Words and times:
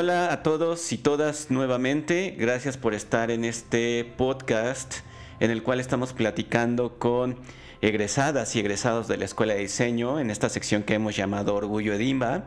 hola 0.00 0.32
a 0.32 0.42
todos 0.42 0.92
y 0.92 0.96
todas 0.96 1.50
nuevamente. 1.50 2.34
Gracias 2.38 2.78
por 2.78 2.94
estar 2.94 3.30
en 3.30 3.44
este 3.44 4.10
podcast 4.16 4.94
en 5.40 5.50
el 5.50 5.62
cual 5.62 5.78
estamos 5.78 6.14
platicando 6.14 6.98
con 6.98 7.36
egresadas 7.82 8.56
y 8.56 8.60
egresados 8.60 9.08
de 9.08 9.18
la 9.18 9.26
Escuela 9.26 9.52
de 9.52 9.60
Diseño 9.60 10.18
en 10.18 10.30
esta 10.30 10.48
sección 10.48 10.84
que 10.84 10.94
hemos 10.94 11.16
llamado 11.16 11.54
Orgullo 11.54 11.92
Edimba. 11.92 12.44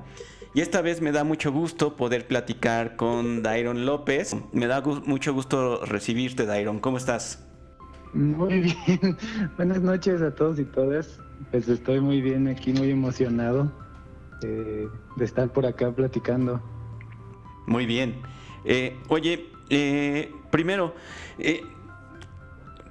Y 0.55 0.61
esta 0.61 0.81
vez 0.81 1.00
me 1.00 1.11
da 1.11 1.23
mucho 1.23 1.51
gusto 1.51 1.95
poder 1.95 2.25
platicar 2.25 2.95
con 2.95 3.43
Dairon 3.43 3.85
López. 3.85 4.35
Me 4.51 4.65
da 4.65 4.81
mucho 4.81 5.31
gusto 5.31 5.85
recibirte, 5.85 6.47
Dairon. 6.47 6.79
¿Cómo 6.79 6.97
estás? 6.97 7.45
Muy 8.13 8.61
bien. 8.88 9.15
Buenas 9.57 9.79
noches 9.79 10.23
a 10.23 10.33
todos 10.33 10.57
y 10.57 10.65
todas. 10.65 11.20
Pues 11.51 11.70
estoy 11.70 12.00
muy 12.00 12.20
bien 12.20 12.47
aquí, 12.47 12.73
muy 12.73 12.89
emocionado 12.89 13.71
eh, 14.42 14.87
de 15.17 15.23
estar 15.23 15.54
por 15.54 15.67
acá 15.67 15.92
platicando. 15.92 16.59
Muy 17.65 17.85
bien. 17.85 18.21
Eh, 18.65 18.97
oye, 19.09 19.49
eh, 19.69 20.31
primero, 20.51 20.95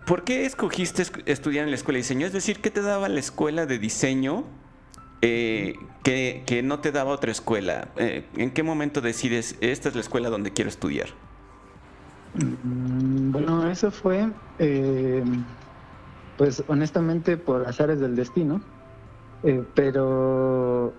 ¿por 0.06 0.24
qué 0.24 0.46
escogiste 0.46 1.04
estudiar 1.26 1.64
en 1.64 1.70
la 1.70 1.76
escuela 1.76 1.96
de 1.96 2.02
diseño? 2.02 2.26
Es 2.26 2.32
decir, 2.32 2.60
¿qué 2.60 2.70
te 2.70 2.82
daba 2.82 3.08
la 3.08 3.20
escuela 3.20 3.66
de 3.66 3.78
diseño 3.78 4.44
que, 5.20 6.62
no 6.64 6.80
te 6.80 6.92
daba 6.92 7.12
otra 7.12 7.30
escuela? 7.30 7.88
¿En 7.96 8.50
qué 8.50 8.62
momento 8.62 9.00
decides, 9.00 9.56
esta 9.60 9.88
es 9.88 9.94
la 9.94 10.00
escuela 10.00 10.30
donde 10.30 10.52
quiero 10.52 10.68
estudiar? 10.68 11.08
Mm, 12.34 13.30
bueno, 13.30 13.70
eso 13.70 13.90
fue, 13.90 14.28
pues 16.38 16.64
honestamente, 16.66 17.36
por 17.36 17.66
azares 17.66 18.00
del 18.00 18.16
destino. 18.16 18.62
pero 19.74 20.92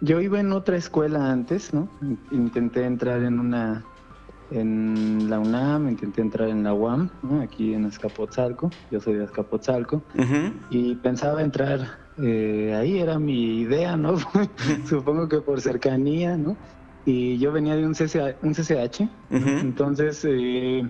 yo 0.00 0.20
iba 0.20 0.40
en 0.40 0.52
otra 0.52 0.76
escuela 0.76 1.30
antes, 1.30 1.74
¿no? 1.74 1.88
Intenté 2.30 2.84
entrar 2.84 3.22
en 3.22 3.40
una, 3.40 3.84
en 4.50 5.28
la 5.28 5.38
UNAM, 5.38 5.88
intenté 5.88 6.20
entrar 6.20 6.48
en 6.48 6.62
la 6.62 6.72
UAM, 6.72 7.10
¿no? 7.22 7.40
aquí 7.40 7.74
en 7.74 7.86
Azcapotzalco, 7.86 8.70
yo 8.90 9.00
soy 9.00 9.14
de 9.14 9.24
Azcapotzalco, 9.24 10.02
y 10.70 10.94
pensaba 10.96 11.42
entrar 11.42 11.98
eh, 12.16 12.74
ahí, 12.76 12.98
era 12.98 13.18
mi 13.18 13.60
idea, 13.60 13.96
¿no? 13.96 14.16
Supongo 14.88 15.28
que 15.28 15.40
por 15.40 15.60
cercanía, 15.60 16.36
¿no? 16.36 16.56
Y 17.04 17.38
yo 17.38 17.52
venía 17.52 17.74
de 17.74 17.86
un, 17.86 17.94
CCH, 17.94 18.42
un 18.42 18.52
CCH 18.52 19.08
entonces, 19.30 20.24
eh, 20.28 20.88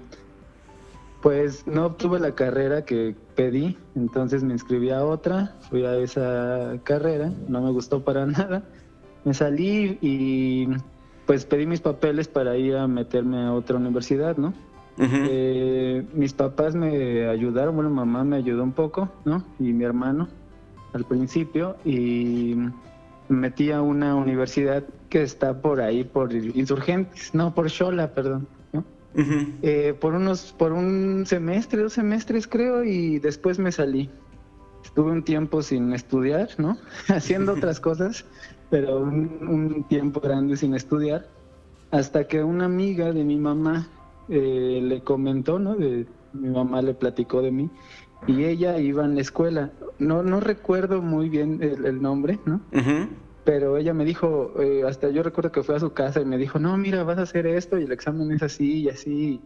pues 1.22 1.66
no 1.66 1.86
obtuve 1.86 2.18
la 2.18 2.34
carrera 2.34 2.84
que 2.84 3.14
pedí, 3.34 3.76
entonces 3.94 4.42
me 4.42 4.52
inscribí 4.52 4.90
a 4.90 5.04
otra, 5.04 5.56
fui 5.68 5.84
a 5.84 5.96
esa 5.96 6.74
carrera, 6.84 7.32
no 7.48 7.60
me 7.62 7.70
gustó 7.70 8.04
para 8.04 8.26
nada 8.26 8.68
me 9.24 9.34
salí 9.34 9.98
y 10.00 10.68
pues 11.26 11.44
pedí 11.44 11.66
mis 11.66 11.80
papeles 11.80 12.28
para 12.28 12.56
ir 12.56 12.76
a 12.76 12.86
meterme 12.88 13.44
a 13.44 13.52
otra 13.52 13.76
universidad, 13.76 14.36
¿no? 14.36 14.54
Eh, 15.00 16.04
mis 16.12 16.32
papás 16.32 16.74
me 16.74 17.28
ayudaron, 17.28 17.76
bueno, 17.76 17.90
mamá 17.90 18.24
me 18.24 18.36
ayudó 18.36 18.64
un 18.64 18.72
poco, 18.72 19.08
¿no? 19.24 19.44
Y 19.60 19.72
mi 19.72 19.84
hermano 19.84 20.28
al 20.92 21.04
principio 21.04 21.76
y 21.84 22.54
me 23.28 23.36
metí 23.36 23.70
a 23.70 23.82
una 23.82 24.14
universidad 24.14 24.84
que 25.08 25.22
está 25.22 25.60
por 25.60 25.80
ahí, 25.80 26.04
por 26.04 26.32
Insurgentes, 26.32 27.34
no, 27.34 27.54
por 27.54 27.68
Shola, 27.68 28.12
perdón, 28.12 28.48
¿no? 28.72 28.84
Eh, 29.62 29.94
por 30.00 30.14
unos, 30.14 30.54
por 30.58 30.72
un 30.72 31.24
semestre, 31.26 31.82
dos 31.82 31.92
semestres 31.92 32.46
creo, 32.46 32.84
y 32.84 33.18
después 33.18 33.58
me 33.58 33.70
salí. 33.70 34.10
Estuve 34.84 35.12
un 35.12 35.22
tiempo 35.22 35.62
sin 35.62 35.92
estudiar, 35.92 36.48
¿no? 36.58 36.78
Haciendo 37.08 37.52
otras 37.56 37.80
cosas 37.80 38.24
pero 38.70 39.00
un, 39.00 39.84
tiempo 39.88 40.20
grande 40.20 40.56
sin 40.56 40.74
estudiar, 40.74 41.26
hasta 41.90 42.26
que 42.26 42.42
una 42.44 42.66
amiga 42.66 43.12
de 43.12 43.24
mi 43.24 43.36
mamá 43.36 43.88
eh, 44.28 44.80
le 44.82 45.00
comentó, 45.02 45.58
¿no? 45.58 45.74
De, 45.74 46.06
mi 46.32 46.48
mamá 46.50 46.82
le 46.82 46.94
platicó 46.94 47.40
de 47.42 47.50
mí 47.50 47.70
y 48.26 48.44
ella 48.44 48.78
iba 48.78 49.04
en 49.04 49.14
la 49.14 49.20
escuela. 49.20 49.70
No, 49.98 50.22
no 50.22 50.40
recuerdo 50.40 51.00
muy 51.02 51.28
bien 51.28 51.60
el, 51.62 52.02
nombre, 52.02 52.38
¿no? 52.44 52.60
Pero 53.44 53.78
ella 53.78 53.94
me 53.94 54.04
dijo, 54.04 54.52
eh, 54.60 54.82
hasta 54.86 55.08
yo 55.10 55.22
recuerdo 55.22 55.52
que 55.52 55.62
fue 55.62 55.76
a 55.76 55.80
su 55.80 55.92
casa 55.92 56.20
y 56.20 56.24
me 56.24 56.36
dijo, 56.36 56.58
no, 56.58 56.76
mira, 56.76 57.02
vas 57.04 57.18
a 57.18 57.22
hacer 57.22 57.46
esto 57.46 57.78
y 57.78 57.84
el 57.84 57.92
examen 57.92 58.30
es 58.32 58.42
así 58.42 58.82
y 58.82 58.88
así. 58.90 59.40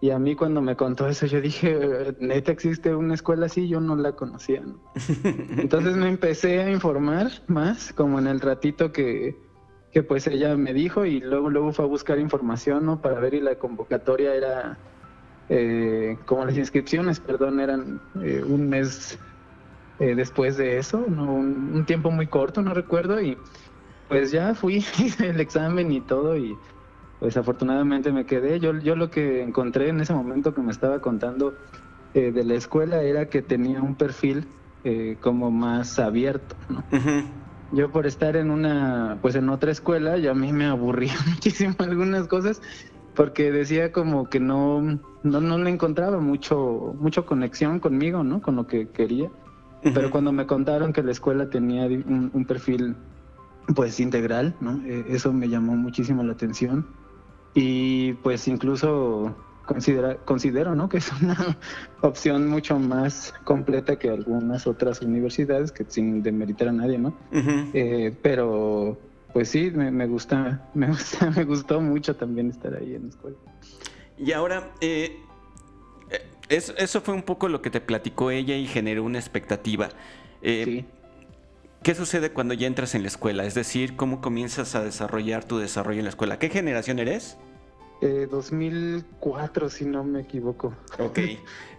Y 0.00 0.10
a 0.10 0.18
mí 0.18 0.36
cuando 0.36 0.62
me 0.62 0.76
contó 0.76 1.08
eso, 1.08 1.26
yo 1.26 1.40
dije, 1.40 2.14
neta 2.20 2.52
existe 2.52 2.94
una 2.94 3.14
escuela 3.14 3.46
así, 3.46 3.68
yo 3.68 3.80
no 3.80 3.96
la 3.96 4.12
conocía. 4.12 4.62
Entonces 5.56 5.96
me 5.96 6.08
empecé 6.08 6.60
a 6.60 6.70
informar 6.70 7.30
más, 7.48 7.92
como 7.92 8.20
en 8.20 8.28
el 8.28 8.40
ratito 8.40 8.92
que, 8.92 9.36
que 9.92 10.04
pues 10.04 10.28
ella 10.28 10.56
me 10.56 10.72
dijo 10.72 11.04
y 11.04 11.20
luego 11.20 11.50
luego 11.50 11.72
fue 11.72 11.84
a 11.84 11.88
buscar 11.88 12.20
información, 12.20 12.86
¿no? 12.86 13.00
Para 13.00 13.18
ver 13.18 13.34
y 13.34 13.40
la 13.40 13.56
convocatoria 13.56 14.34
era, 14.34 14.78
eh, 15.48 16.16
como 16.26 16.44
las 16.44 16.56
inscripciones, 16.56 17.18
perdón, 17.18 17.58
eran 17.58 18.00
eh, 18.22 18.44
un 18.46 18.68
mes 18.68 19.18
eh, 19.98 20.14
después 20.14 20.56
de 20.56 20.78
eso, 20.78 21.04
¿no? 21.08 21.34
Un, 21.34 21.72
un 21.74 21.86
tiempo 21.86 22.12
muy 22.12 22.28
corto, 22.28 22.62
no 22.62 22.72
recuerdo, 22.72 23.20
y 23.20 23.36
pues 24.08 24.30
ya 24.30 24.54
fui, 24.54 24.76
hice 24.98 25.30
el 25.30 25.40
examen 25.40 25.90
y 25.90 26.00
todo 26.00 26.36
y 26.36 26.56
pues 27.18 27.36
afortunadamente 27.36 28.12
me 28.12 28.26
quedé. 28.26 28.60
Yo, 28.60 28.78
yo 28.78 28.96
lo 28.96 29.10
que 29.10 29.42
encontré 29.42 29.88
en 29.88 30.00
ese 30.00 30.14
momento 30.14 30.54
que 30.54 30.62
me 30.62 30.72
estaba 30.72 31.00
contando 31.00 31.58
eh, 32.14 32.32
de 32.32 32.44
la 32.44 32.54
escuela 32.54 33.02
era 33.02 33.28
que 33.28 33.42
tenía 33.42 33.82
un 33.82 33.96
perfil 33.96 34.48
eh, 34.84 35.18
como 35.20 35.50
más 35.50 35.98
abierto, 35.98 36.56
¿no? 36.68 36.84
Yo 37.70 37.92
por 37.92 38.06
estar 38.06 38.36
en 38.36 38.50
una, 38.50 39.18
pues 39.20 39.34
en 39.34 39.50
otra 39.50 39.70
escuela, 39.70 40.16
ya 40.16 40.30
a 40.30 40.34
mí 40.34 40.52
me 40.52 40.64
aburría 40.66 41.14
muchísimo 41.28 41.74
algunas 41.78 42.26
cosas 42.28 42.62
porque 43.14 43.50
decía 43.50 43.92
como 43.92 44.30
que 44.30 44.40
no, 44.40 44.80
no, 45.22 45.40
no 45.40 45.58
le 45.58 45.70
encontraba 45.70 46.20
mucho, 46.20 46.94
mucho 46.98 47.26
conexión 47.26 47.80
conmigo, 47.80 48.22
¿no? 48.22 48.40
Con 48.40 48.56
lo 48.56 48.66
que 48.66 48.88
quería. 48.90 49.30
Pero 49.80 50.10
cuando 50.10 50.32
me 50.32 50.46
contaron 50.46 50.92
que 50.92 51.04
la 51.04 51.12
escuela 51.12 51.50
tenía 51.50 51.86
un, 51.86 52.30
un 52.32 52.44
perfil 52.46 52.96
pues 53.74 54.00
integral, 54.00 54.56
¿no? 54.60 54.82
Eh, 54.84 55.06
eso 55.08 55.32
me 55.32 55.48
llamó 55.48 55.76
muchísimo 55.76 56.22
la 56.22 56.32
atención 56.32 56.86
y 57.60 58.12
pues 58.12 58.46
incluso 58.46 59.34
considera, 59.66 60.14
considero 60.18 60.76
¿no? 60.76 60.88
que 60.88 60.98
es 60.98 61.10
una 61.20 61.58
opción 62.02 62.46
mucho 62.46 62.78
más 62.78 63.34
completa 63.42 63.98
que 63.98 64.10
algunas 64.10 64.68
otras 64.68 65.02
universidades, 65.02 65.72
que 65.72 65.84
sin 65.88 66.22
demeritar 66.22 66.68
a 66.68 66.72
nadie, 66.72 66.98
¿no? 66.98 67.14
Eh, 67.32 68.16
pero 68.22 68.96
pues 69.32 69.48
sí, 69.48 69.72
me, 69.72 70.06
gusta, 70.06 70.70
me 70.74 70.86
gusta, 70.86 71.30
me 71.32 71.44
gustó 71.44 71.80
mucho 71.80 72.14
también 72.14 72.50
estar 72.50 72.76
ahí 72.76 72.94
en 72.94 73.02
la 73.02 73.08
escuela. 73.08 73.36
Y 74.16 74.30
ahora, 74.30 74.70
eh, 74.80 75.18
eh, 76.10 76.30
eso, 76.48 76.74
eso, 76.76 77.00
fue 77.00 77.12
un 77.12 77.22
poco 77.22 77.48
lo 77.48 77.60
que 77.60 77.70
te 77.70 77.80
platicó 77.80 78.30
ella 78.30 78.56
y 78.56 78.68
generó 78.68 79.02
una 79.02 79.18
expectativa. 79.18 79.88
sí. 80.42 80.86
¿Qué 81.82 81.94
sucede 81.94 82.32
cuando 82.32 82.54
ya 82.54 82.66
entras 82.66 82.96
en 82.96 83.02
la 83.02 83.08
escuela? 83.08 83.44
Es 83.44 83.54
decir, 83.54 83.94
¿cómo 83.94 84.20
comienzas 84.20 84.74
a 84.74 84.82
desarrollar 84.82 85.44
tu 85.44 85.58
desarrollo 85.58 86.00
en 86.00 86.04
la 86.04 86.10
escuela? 86.10 86.38
¿Qué 86.38 86.50
generación 86.50 86.98
eres? 86.98 87.38
2004, 88.00 89.66
eh, 89.66 89.70
si 89.70 89.84
no 89.84 90.04
me 90.04 90.20
equivoco. 90.20 90.74
Ok. 90.98 91.18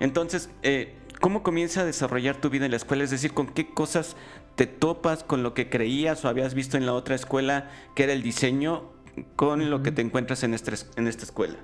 Entonces, 0.00 0.50
eh, 0.62 0.94
¿cómo 1.20 1.42
comienza 1.42 1.82
a 1.82 1.84
desarrollar 1.84 2.36
tu 2.36 2.50
vida 2.50 2.64
en 2.64 2.72
la 2.72 2.76
escuela? 2.76 3.04
Es 3.04 3.10
decir, 3.10 3.32
¿con 3.32 3.46
qué 3.46 3.72
cosas 3.72 4.16
te 4.56 4.66
topas 4.66 5.24
con 5.24 5.42
lo 5.42 5.54
que 5.54 5.70
creías 5.70 6.24
o 6.24 6.28
habías 6.28 6.54
visto 6.54 6.76
en 6.76 6.86
la 6.86 6.92
otra 6.92 7.14
escuela, 7.14 7.70
que 7.94 8.04
era 8.04 8.12
el 8.12 8.22
diseño, 8.22 8.90
con 9.36 9.70
lo 9.70 9.82
que 9.82 9.92
te 9.92 10.02
encuentras 10.02 10.42
en, 10.42 10.54
esta, 10.54 10.72
en 10.96 11.06
esta 11.06 11.24
escuela? 11.24 11.56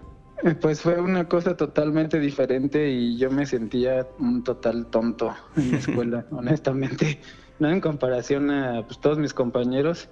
Eh, 0.43 0.54
pues 0.54 0.82
fue 0.82 1.00
una 1.00 1.28
cosa 1.28 1.56
totalmente 1.56 2.20
diferente 2.20 2.91
y 2.91 3.16
yo 3.16 3.31
me 3.31 3.47
sentía 3.47 4.06
un 4.19 4.44
total 4.44 4.87
tonto 4.87 5.34
en 5.56 5.72
la 5.72 5.79
escuela, 5.79 6.26
honestamente. 6.31 7.20
No 7.58 7.70
en 7.70 7.81
comparación 7.81 8.50
a 8.50 8.87
pues, 8.87 9.00
todos 9.00 9.19
mis 9.19 9.32
compañeros 9.32 10.11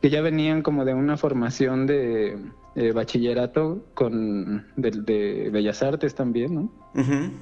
que 0.00 0.10
ya 0.10 0.20
venían 0.20 0.62
como 0.62 0.84
de 0.84 0.94
una 0.94 1.16
formación 1.16 1.86
de 1.86 2.38
eh, 2.74 2.92
bachillerato 2.92 3.84
con 3.94 4.66
de, 4.76 5.50
Bellas 5.50 5.82
Artes 5.82 6.14
también, 6.14 6.54
¿no? 6.54 6.70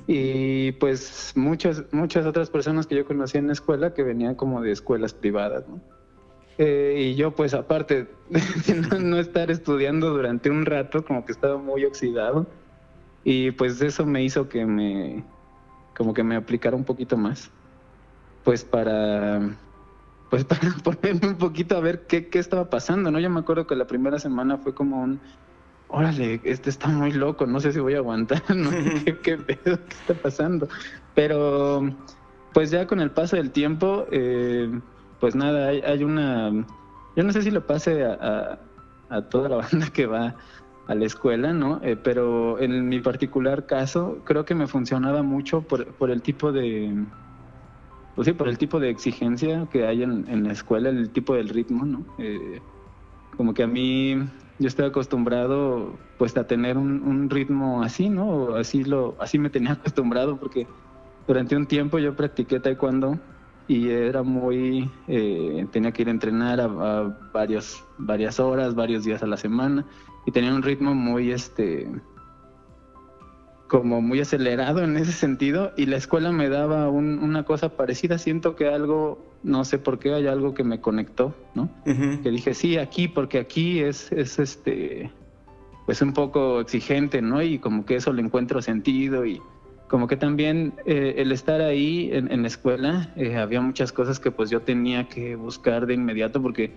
Y 0.09 0.73
pues 0.73 1.33
muchas, 1.37 1.85
muchas 1.93 2.27
otras 2.27 2.51
personas 2.51 2.87
que 2.87 2.97
yo 2.97 3.05
conocía 3.05 3.39
en 3.41 3.47
la 3.47 3.53
escuela 3.53 3.95
que 3.95 4.03
venían 4.03 4.35
como 4.35 4.61
de 4.61 4.73
escuelas 4.73 5.15
privadas, 5.15 5.65
¿no? 5.69 5.81
Eh, 6.59 7.11
y 7.11 7.15
yo 7.17 7.33
pues 7.33 7.53
aparte 7.53 8.06
de 8.31 8.75
no, 9.01 9.19
estar 9.19 9.51
estudiando 9.51 10.11
durante 10.11 10.51
un 10.51 10.67
rato, 10.67 11.05
como 11.05 11.25
que 11.25 11.33
estaba 11.33 11.59
muy 11.59 11.85
oxidado. 11.85 12.47
Y 13.25 13.53
pues 13.53 13.81
eso 13.81 14.06
me 14.06 14.23
hizo 14.23 14.49
que 14.49 14.67
me, 14.67 15.25
como 15.97 16.15
que 16.15 16.23
me 16.23 16.37
aplicara 16.37 16.77
un 16.77 16.85
poquito 16.85 17.17
más. 17.17 17.51
Pues 18.45 18.62
para 18.65 19.56
pues 20.34 20.44
para 20.46 20.75
ponerme 20.82 21.28
un 21.28 21.36
poquito 21.36 21.76
a 21.76 21.81
ver 21.81 22.08
qué, 22.08 22.26
qué 22.26 22.40
estaba 22.40 22.69
pasando, 22.69 23.12
¿no? 23.12 23.20
Yo 23.20 23.31
me 23.31 23.38
acuerdo 23.38 23.69
que 23.69 23.76
la 23.76 23.86
primera 23.86 24.19
semana 24.19 24.58
fue 24.58 24.75
como 24.75 25.00
un, 25.00 25.20
órale, 25.86 26.40
este 26.42 26.70
está 26.70 26.88
muy 26.88 27.12
loco, 27.12 27.46
no 27.46 27.60
sé 27.60 27.72
si 27.72 27.78
voy 27.78 27.94
a 27.94 27.98
aguantar, 27.98 28.42
¿no? 28.56 28.70
¿Qué, 29.04 29.16
qué 29.22 29.36
pedo? 29.36 29.78
¿Qué 29.78 29.94
está 29.94 30.14
pasando? 30.14 30.69
Pero, 31.14 31.88
pues 32.52 32.72
ya 32.72 32.88
con 32.88 32.98
el 32.98 33.12
paso 33.12 33.36
del 33.36 33.52
tiempo, 33.52 34.06
eh, 34.10 34.69
pues 35.20 35.36
nada, 35.36 35.69
hay, 35.69 35.82
hay, 35.82 36.02
una, 36.02 36.50
yo 37.14 37.22
no 37.22 37.32
sé 37.32 37.42
si 37.42 37.52
lo 37.52 37.64
pase 37.64 38.04
a, 38.04 38.58
a 39.10 39.22
toda 39.28 39.48
la 39.48 39.56
banda 39.56 39.86
que 39.92 40.06
va 40.06 40.34
a 40.88 40.94
la 40.96 41.04
escuela, 41.04 41.52
¿no? 41.52 41.81
Eh, 41.84 41.94
pero 41.94 42.58
en 42.58 42.88
mi 42.88 42.98
particular 42.98 43.66
caso, 43.66 44.19
creo 44.25 44.44
que 44.44 44.56
me 44.56 44.66
funcionaba 44.66 45.22
mucho 45.22 45.62
por, 45.62 45.86
por 45.94 46.10
el 46.10 46.22
tipo 46.22 46.50
de, 46.50 46.92
pues 48.14 48.26
sí, 48.26 48.32
por 48.32 48.49
el 48.49 48.58
tipo 48.58 48.78
de 48.78 48.90
exigencia 48.90 49.66
que 49.70 49.87
hay 49.87 50.02
en, 50.02 50.44
la 50.44 50.52
escuela, 50.52 50.88
el 50.88 51.11
tipo 51.11 51.34
del 51.34 51.49
ritmo, 51.49 51.84
¿no? 51.84 52.05
Eh, 52.19 52.61
como 53.37 53.55
que 53.55 53.64
a 53.64 53.66
mí 53.66 54.16
yo 54.58 54.69
estoy 54.69 54.87
acostumbrado 54.87 55.99
pues 56.16 56.37
a 56.37 56.46
tener 56.46 56.78
un, 56.78 57.28
ritmo 57.28 57.82
así, 57.82 58.08
¿no? 58.08 58.55
Así 58.55 58.84
lo, 58.84 59.16
así 59.20 59.38
me 59.38 59.50
tenía 59.50 59.72
acostumbrado 59.81 60.37
porque 60.37 60.66
durante 61.26 61.56
un 61.56 61.66
tiempo 61.66 61.99
yo 61.99 62.14
practiqué 62.14 62.61
taekwondo 62.61 63.19
y 63.66 63.88
era 63.88 64.22
muy, 64.22 64.90
eh, 65.08 65.67
tenía 65.72 65.90
que 65.90 66.02
ir 66.02 66.08
a 66.08 66.12
entrenar 66.12 66.60
a, 66.60 66.64
a, 66.67 67.19
varias 67.32 68.38
horas, 68.38 68.75
varios 68.75 69.05
días 69.05 69.22
a 69.22 69.26
la 69.26 69.37
semana 69.37 69.84
y 70.26 70.31
tenía 70.31 70.55
un 70.55 70.62
ritmo 70.62 70.94
muy, 70.94 71.32
este, 71.32 71.90
como 73.75 74.00
muy 74.00 74.21
acelerado 74.21 74.85
en 74.85 74.97
ese 74.97 75.11
sentido 75.11 75.73
y 75.76 75.87
la 75.87 75.97
escuela 75.97 76.31
me 76.31 76.49
daba 76.49 76.88
un, 76.88 77.19
una 77.19 77.43
cosa 77.43 77.71
parecida, 77.71 78.19
siento 78.19 78.55
que 78.55 78.69
algo, 78.69 79.19
no 79.43 79.65
sé 79.65 79.79
por 79.81 79.99
qué, 79.99 80.15
hay 80.15 80.29
algo 80.29 80.55
que 80.55 80.62
me 80.62 80.81
conectó, 80.81 81.35
¿no? 81.56 81.65
Uh 81.85 81.91
-huh. 81.91 82.23
Que 82.23 82.31
dije, 82.31 82.55
sí, 82.55 82.79
aquí, 82.79 83.09
porque 83.09 83.41
aquí 83.41 83.81
es, 83.81 84.12
es 84.12 84.38
este, 84.38 85.11
pues 85.87 86.00
un 86.03 86.12
poco 86.12 86.61
exigente, 86.61 87.21
¿no? 87.21 87.43
Y 87.43 87.59
como 87.59 87.85
que 87.85 87.97
eso 87.97 88.12
le 88.12 88.23
encuentro 88.23 88.62
sentido 88.62 89.26
y 89.26 89.43
como 89.88 90.06
que 90.06 90.17
también 90.17 90.75
eh, 90.87 91.15
el 91.17 91.32
estar 91.32 91.61
ahí 91.61 92.11
en, 92.12 92.31
en 92.31 92.43
la 92.43 92.47
escuela, 92.47 93.12
eh, 93.17 93.38
había 93.38 93.61
muchas 93.61 93.91
cosas 93.91 94.20
que 94.20 94.31
pues 94.31 94.50
yo 94.50 94.61
tenía 94.61 95.09
que 95.09 95.35
buscar 95.35 95.87
de 95.87 95.94
inmediato 95.94 96.41
porque 96.41 96.70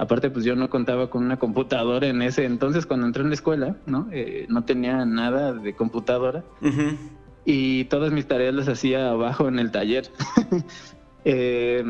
aparte 0.00 0.30
pues 0.30 0.46
yo 0.46 0.56
no 0.56 0.70
contaba 0.70 1.10
con 1.10 1.22
una 1.22 1.38
computadora 1.38 2.06
en 2.06 2.22
ese 2.22 2.46
entonces 2.46 2.86
cuando 2.86 3.06
entré 3.06 3.22
en 3.22 3.28
la 3.28 3.34
escuela, 3.34 3.76
¿no? 3.84 4.08
Eh, 4.10 4.46
no 4.48 4.64
tenía 4.64 5.04
nada 5.04 5.52
de 5.52 5.74
computadora 5.74 6.42
uh 6.62 6.68
-huh. 6.68 6.96
y 7.44 7.84
todas 7.84 8.10
mis 8.10 8.26
tareas 8.26 8.54
las 8.54 8.68
hacía 8.68 9.10
abajo 9.10 9.46
en 9.46 9.58
el 9.58 9.70
taller. 9.70 10.06
eh, 11.26 11.84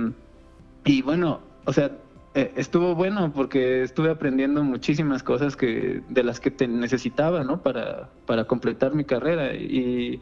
y 0.84 1.02
bueno, 1.02 1.40
o 1.66 1.72
sea, 1.72 1.92
eh, 2.34 2.52
estuvo 2.56 2.96
bueno 2.96 3.32
porque 3.32 3.84
estuve 3.84 4.10
aprendiendo 4.10 4.64
muchísimas 4.64 5.22
cosas 5.22 5.54
que 5.54 6.02
de 6.08 6.24
las 6.24 6.40
que 6.40 6.50
te 6.50 6.66
necesitaba, 6.66 7.44
¿no? 7.44 7.62
Para, 7.62 8.10
para 8.26 8.44
completar 8.44 8.92
mi 8.92 9.04
carrera 9.04 9.54
y 9.54 10.20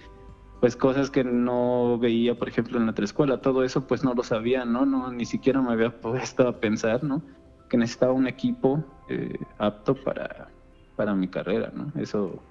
pues 0.60 0.76
cosas 0.76 1.10
que 1.10 1.24
no 1.24 1.98
veía, 1.98 2.34
por 2.34 2.48
ejemplo, 2.48 2.78
en 2.78 2.84
la 2.84 2.92
escuela, 2.98 3.40
todo 3.40 3.64
eso 3.64 3.86
pues 3.86 4.04
no 4.04 4.12
lo 4.12 4.24
sabía, 4.24 4.66
¿no? 4.66 4.84
no 4.84 5.10
Ni 5.10 5.24
siquiera 5.24 5.62
me 5.62 5.72
había 5.72 6.00
puesto 6.00 6.48
a 6.48 6.60
pensar, 6.60 7.02
¿no? 7.02 7.22
Que 7.68 7.76
necesitaba 7.76 8.12
un 8.12 8.26
equipo 8.26 8.82
eh, 9.08 9.38
apto 9.58 9.94
para, 9.94 10.48
para 10.96 11.14
mi 11.14 11.28
carrera, 11.28 11.70
¿no? 11.74 11.92
Eso, 12.00 12.42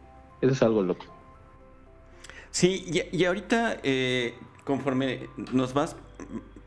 eso 0.42 0.54
es 0.54 0.62
algo 0.62 0.84
loco. 0.84 1.06
Sí, 2.52 2.86
y, 2.88 3.18
y 3.18 3.26
ahorita, 3.26 3.78
eh, 3.84 4.36
conforme 4.64 5.28
nos 5.52 5.74
vas, 5.74 5.96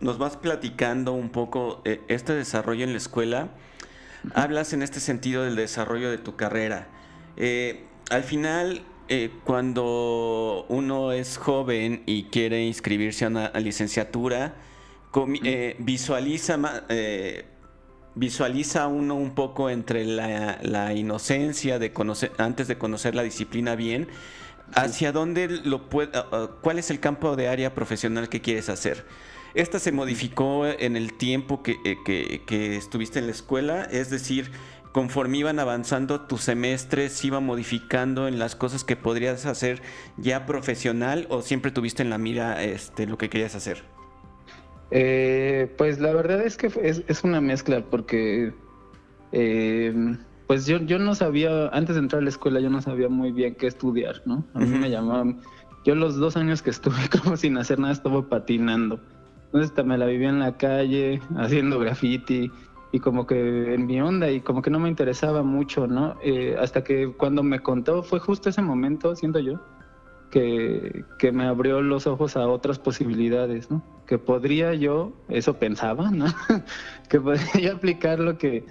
nos 0.00 0.19
vas 0.19 0.37
platicando 0.37 1.12
un 1.12 1.31
poco 1.31 1.81
eh, 1.85 2.00
este 2.08 2.35
desarrollo 2.35 2.85
en 2.85 2.93
la 2.93 2.99
escuela, 2.99 3.49
uh 4.25 4.29
-huh. 4.29 4.32
hablas 4.35 4.73
en 4.73 4.82
este 4.82 5.00
sentido 5.00 5.44
del 5.44 5.56
desarrollo 5.56 6.11
de 6.11 6.19
tu 6.19 6.37
carrera. 6.37 6.88
Al 8.11 8.25
final, 8.25 8.82
cuando 9.44 10.67
uno 10.69 11.12
es 11.12 11.38
joven 11.38 12.02
y 12.06 12.25
quiere 12.25 12.64
inscribirse 12.67 13.25
a 13.25 13.29
una 13.29 13.47
a 13.47 13.61
licenciatura, 13.61 14.55
eh, 15.44 15.76
visualiza, 15.81 16.85
eh, 16.88 17.44
visualiza 18.14 18.86
uno 18.86 19.14
un 19.14 19.34
poco 19.34 19.70
entre 19.70 20.04
la, 20.04 20.58
la, 20.62 20.94
inocencia 20.94 21.78
de 21.78 21.92
conocer, 21.92 22.32
antes 22.38 22.68
de 22.68 22.78
conocer 22.78 23.14
la 23.14 23.22
disciplina 23.22 23.74
bien, 23.76 24.08
hacia 24.74 25.12
dónde 25.12 25.48
lo 25.48 25.88
puede, 25.88 26.18
uh, 26.18 26.48
cuál 26.60 26.78
es 26.78 26.90
el 26.90 27.00
campo 27.00 27.36
de 27.36 27.48
área 27.48 27.74
profesional 27.74 28.28
que 28.28 28.40
quieres 28.40 28.68
hacer. 28.68 29.06
Esta 29.54 29.78
se 29.80 29.90
modificó 29.90 30.66
en 30.66 30.96
el 30.96 31.14
tiempo 31.14 31.62
que, 31.62 31.76
eh, 31.84 31.96
que, 32.04 32.42
que 32.46 32.76
estuviste 32.76 33.18
en 33.18 33.26
la 33.26 33.32
escuela, 33.32 33.82
es 33.84 34.10
decir, 34.10 34.52
conforme 34.92 35.38
iban 35.38 35.58
avanzando 35.58 36.20
tus 36.20 36.42
semestres, 36.42 37.12
se 37.12 37.28
iba 37.28 37.40
modificando 37.40 38.28
en 38.28 38.38
las 38.38 38.54
cosas 38.54 38.84
que 38.84 38.96
podrías 38.96 39.46
hacer 39.46 39.82
ya 40.16 40.46
profesional 40.46 41.26
o 41.30 41.42
siempre 41.42 41.70
tuviste 41.70 42.02
en 42.02 42.10
la 42.10 42.18
mira 42.18 42.62
este, 42.62 43.06
lo 43.06 43.18
que 43.18 43.28
querías 43.28 43.54
hacer? 43.54 43.82
Eh, 44.90 45.72
pues 45.78 46.00
la 46.00 46.12
verdad 46.12 46.40
es 46.42 46.56
que 46.56 46.66
es, 46.66 47.04
es 47.06 47.25
una 47.25 47.40
mezcla 47.40 47.84
porque 47.88 48.52
eh, 49.32 50.16
pues 50.46 50.66
yo, 50.66 50.78
yo 50.78 50.98
no 50.98 51.14
sabía, 51.14 51.69
antes 51.69 51.94
de 51.94 52.02
entrar 52.02 52.20
a 52.20 52.25
la 52.25 52.31
escuela 52.31 52.58
yo 52.58 52.70
no 52.70 52.82
sabía 52.82 53.08
muy 53.08 53.31
bien 53.31 53.54
qué 53.54 53.69
estudiar, 53.69 54.20
¿no? 54.25 54.44
A 54.54 54.58
mí 54.58 54.66
uh 54.66 54.69
-huh. 54.69 54.81
me 54.81 54.90
llamaban, 54.90 55.40
yo 55.84 55.94
los 55.94 56.16
dos 56.16 56.37
años 56.37 56.60
que 56.62 56.70
estuve 56.70 56.96
como 57.22 57.37
sin 57.37 57.56
hacer 57.56 57.78
nada 57.78 57.92
estuve 57.92 58.22
patinando. 58.25 59.00
Entonces 59.52 59.84
me 59.84 59.98
la 59.98 60.06
vivía 60.06 60.28
en 60.28 60.40
la 60.40 60.56
calle, 60.56 61.20
haciendo 61.37 61.78
graffiti, 61.78 62.50
y 62.92 63.00
como 63.00 63.26
que 63.26 63.75
en 63.75 63.87
mi 63.87 64.00
onda 64.00 64.31
y 64.31 64.40
como 64.40 64.62
que 64.62 64.70
no 64.70 64.81
me 64.81 64.88
interesaba 64.88 65.42
mucho, 65.42 65.87
¿no? 65.87 66.16
Eh, 66.22 66.56
hasta 66.58 66.82
que 66.82 67.12
cuando 67.12 67.42
me 67.42 67.60
contó, 67.60 68.02
fue 68.02 68.19
justo 68.19 68.48
ese 68.48 68.62
momento, 68.62 69.14
siento 69.14 69.38
yo, 69.38 69.60
que, 70.31 71.04
que, 71.19 71.32
me 71.32 71.44
abrió 71.46 71.82
los 71.82 72.06
ojos 72.06 72.37
a 72.37 72.46
otras 72.48 72.78
posibilidades, 72.78 73.70
¿no? 73.70 73.82
Que 74.10 74.18
podría 74.18 74.74
yo, 74.74 75.12
eso 75.30 75.54
pensaba, 75.54 76.10
¿no? 76.10 76.26
que 77.08 77.18
podría 77.18 77.60
yo 77.60 77.72
aplicar 77.72 78.18
lo 78.20 78.36
que, 78.36 78.66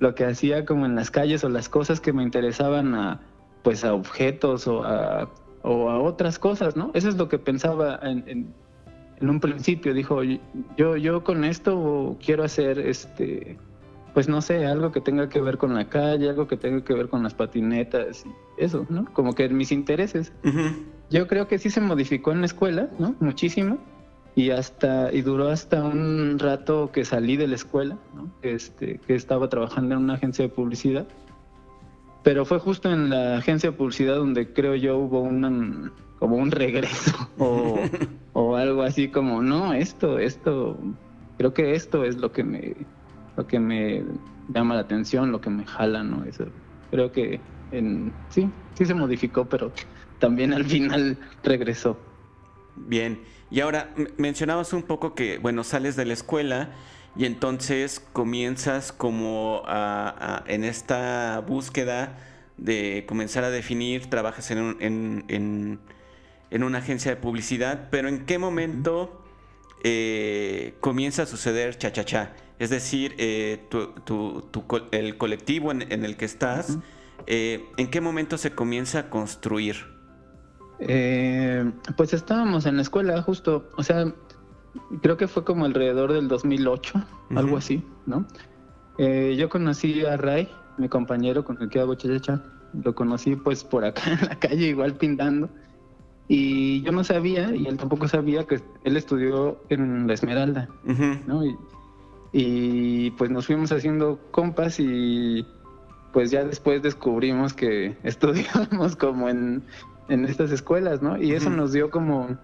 lo 0.00 0.14
que 0.14 0.26
hacía 0.26 0.66
como 0.66 0.84
en 0.84 0.94
las 0.94 1.10
calles 1.10 1.42
o 1.44 1.48
las 1.48 1.70
cosas 1.70 2.00
que 2.00 2.12
me 2.12 2.22
interesaban 2.22 2.94
a, 2.94 3.20
pues 3.62 3.84
a 3.84 3.94
objetos 3.94 4.66
o 4.66 4.84
a, 4.84 5.30
o 5.62 5.88
a 5.88 5.98
otras 5.98 6.38
cosas, 6.38 6.76
¿no? 6.76 6.90
Eso 6.92 7.08
es 7.08 7.16
lo 7.16 7.28
que 7.28 7.38
pensaba 7.38 7.98
en, 8.02 8.24
en 8.26 8.54
en 9.20 9.30
un 9.30 9.40
principio 9.40 9.94
dijo 9.94 10.22
yo 10.76 10.96
yo 10.96 11.22
con 11.22 11.44
esto 11.44 12.16
quiero 12.24 12.42
hacer 12.42 12.78
este 12.78 13.58
pues 14.14 14.28
no 14.28 14.40
sé 14.40 14.66
algo 14.66 14.90
que 14.90 15.00
tenga 15.00 15.28
que 15.28 15.40
ver 15.40 15.58
con 15.58 15.74
la 15.74 15.88
calle 15.88 16.28
algo 16.28 16.48
que 16.48 16.56
tenga 16.56 16.82
que 16.82 16.94
ver 16.94 17.08
con 17.08 17.22
las 17.22 17.34
patinetas 17.34 18.24
y 18.26 18.30
eso 18.62 18.86
no 18.88 19.04
como 19.12 19.34
que 19.34 19.48
mis 19.48 19.72
intereses 19.72 20.32
uh 20.44 20.48
-huh. 20.48 20.72
yo 21.10 21.28
creo 21.28 21.46
que 21.48 21.58
sí 21.58 21.70
se 21.70 21.80
modificó 21.80 22.32
en 22.32 22.40
la 22.40 22.46
escuela 22.46 22.88
no 22.98 23.14
muchísimo 23.20 23.78
y 24.34 24.50
hasta 24.50 25.12
y 25.12 25.22
duró 25.22 25.48
hasta 25.48 25.82
un 25.82 26.38
rato 26.38 26.90
que 26.92 27.04
salí 27.04 27.36
de 27.36 27.48
la 27.48 27.56
escuela 27.56 27.98
¿no? 28.14 28.30
este 28.42 28.98
que 29.06 29.14
estaba 29.14 29.48
trabajando 29.48 29.94
en 29.94 30.02
una 30.02 30.14
agencia 30.14 30.44
de 30.44 30.48
publicidad. 30.48 31.06
Pero 32.22 32.44
fue 32.44 32.58
justo 32.58 32.92
en 32.92 33.08
la 33.08 33.38
agencia 33.38 33.70
de 33.70 33.76
publicidad 33.76 34.16
donde 34.16 34.52
creo 34.52 34.74
yo 34.74 34.98
hubo 34.98 35.20
una 35.20 35.90
como 36.18 36.36
un 36.36 36.50
regreso 36.50 37.12
o, 37.38 37.78
o, 38.34 38.56
algo 38.56 38.82
así 38.82 39.08
como 39.08 39.42
no 39.42 39.72
esto 39.72 40.18
esto 40.18 40.78
creo 41.38 41.54
que 41.54 41.74
esto 41.74 42.04
es 42.04 42.18
lo 42.18 42.30
que 42.30 42.44
me 42.44 42.76
lo 43.36 43.46
que 43.46 43.58
me 43.58 44.04
llama 44.48 44.74
la 44.74 44.82
atención 44.82 45.32
lo 45.32 45.40
que 45.40 45.48
me 45.48 45.64
jala 45.64 46.04
no 46.04 46.24
eso 46.24 46.44
creo 46.90 47.10
que 47.10 47.40
en 47.70 48.12
sí 48.28 48.50
sí 48.74 48.84
se 48.84 48.92
modificó 48.92 49.46
pero 49.46 49.72
también 50.18 50.52
al 50.52 50.66
final 50.66 51.16
regresó 51.42 51.96
bien 52.76 53.18
y 53.50 53.60
ahora 53.60 53.92
mencionabas 54.16 54.72
un 54.72 54.82
poco 54.82 55.14
que 55.14 55.38
bueno 55.38 55.64
sales 55.64 55.96
de 55.96 56.04
la 56.04 56.12
escuela 56.14 56.70
y 57.16 57.24
entonces 57.24 58.00
comienzas 58.12 58.92
como 58.92 59.62
a, 59.66 60.42
a, 60.44 60.44
en 60.46 60.64
esta 60.64 61.40
búsqueda 61.46 62.18
de 62.56 63.04
comenzar 63.08 63.44
a 63.44 63.50
definir 63.50 64.08
trabajas 64.08 64.50
en, 64.50 64.58
un, 64.58 64.76
en, 64.80 65.24
en 65.28 65.80
en 66.50 66.64
una 66.64 66.78
agencia 66.78 67.10
de 67.12 67.16
publicidad, 67.16 67.88
pero 67.90 68.08
¿en 68.08 68.26
qué 68.26 68.38
momento 68.38 69.24
eh, 69.84 70.74
comienza 70.80 71.22
a 71.22 71.26
suceder 71.26 71.78
cha-cha-cha? 71.78 72.32
Es 72.58 72.70
decir, 72.70 73.14
eh, 73.18 73.64
tu, 73.70 73.92
tu, 74.04 74.42
tu, 74.50 74.64
el 74.90 75.16
colectivo 75.16 75.70
en, 75.72 76.04
el 76.04 76.16
que 76.16 76.24
estás, 76.24 76.70
uh 76.70 76.72
-huh. 76.74 76.82
eh, 77.26 77.64
¿en 77.76 77.88
qué 77.88 78.00
momento 78.00 78.36
se 78.36 78.50
comienza 78.50 78.98
a 78.98 79.10
construir? 79.10 79.99
Eh, 80.80 81.70
pues 81.96 82.14
estábamos 82.14 82.66
en 82.66 82.76
la 82.76 82.82
escuela 82.82 83.20
justo, 83.22 83.70
o 83.76 83.82
sea, 83.82 84.12
creo 85.02 85.16
que 85.16 85.28
fue 85.28 85.44
como 85.44 85.64
alrededor 85.64 86.12
del 86.12 86.28
2008, 86.28 86.92
uh 86.94 87.00
-huh. 87.00 87.38
algo 87.38 87.56
así, 87.56 87.84
¿no? 88.06 88.26
Eh, 88.98 89.36
yo 89.38 89.48
conocí 89.48 90.04
a 90.04 90.16
Ray, 90.16 90.48
mi 90.78 90.88
compañero 90.88 91.44
con 91.44 91.60
el 91.60 91.68
que 91.68 91.80
hago 91.80 91.94
cha-cha-cha, 91.94 92.42
lo 92.84 92.94
conocí 92.94 93.36
pues 93.36 93.64
por 93.64 93.84
acá 93.84 94.02
en 94.12 94.28
la 94.28 94.38
calle 94.38 94.68
igual 94.68 94.94
pintando. 94.94 95.48
Y 96.28 96.82
yo 96.82 96.92
no 96.92 97.02
sabía, 97.02 97.54
y 97.54 97.66
él 97.66 97.76
tampoco 97.76 98.06
sabía, 98.06 98.44
que 98.44 98.60
él 98.84 98.96
estudió 98.96 99.60
en 99.68 100.06
la 100.06 100.14
Esmeralda, 100.14 100.68
uh 100.84 100.90
-huh. 100.90 101.24
¿no? 101.26 101.44
Y, 101.44 101.56
y, 102.32 103.10
pues 103.12 103.30
nos 103.30 103.46
fuimos 103.46 103.72
haciendo 103.72 104.20
compas 104.30 104.78
y 104.78 105.44
pues 106.12 106.30
ya 106.30 106.44
después 106.44 106.82
descubrimos 106.82 107.52
que 107.52 107.96
estudiábamos 108.04 108.94
como 108.96 109.28
en, 109.28 109.64
en 110.10 110.24
estas 110.24 110.50
escuelas, 110.50 111.00
¿no? 111.00 111.16
Y 111.16 111.32
eso 111.32 111.48
uh 111.48 111.52
-huh. 111.52 111.56
nos 111.56 111.72
dio 111.72 111.90
como, 111.90 112.36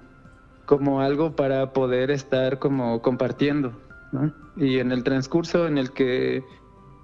como 0.65 1.01
algo 1.01 1.37
para 1.37 1.73
poder 1.73 2.11
estar 2.11 2.59
como 2.59 3.03
compartiendo, 3.03 3.73
¿no? 4.13 4.33
Y 4.57 4.79
en 4.79 4.93
el 4.93 5.03
transcurso 5.03 5.67
en 5.67 5.77
el 5.77 5.91
que 5.91 6.43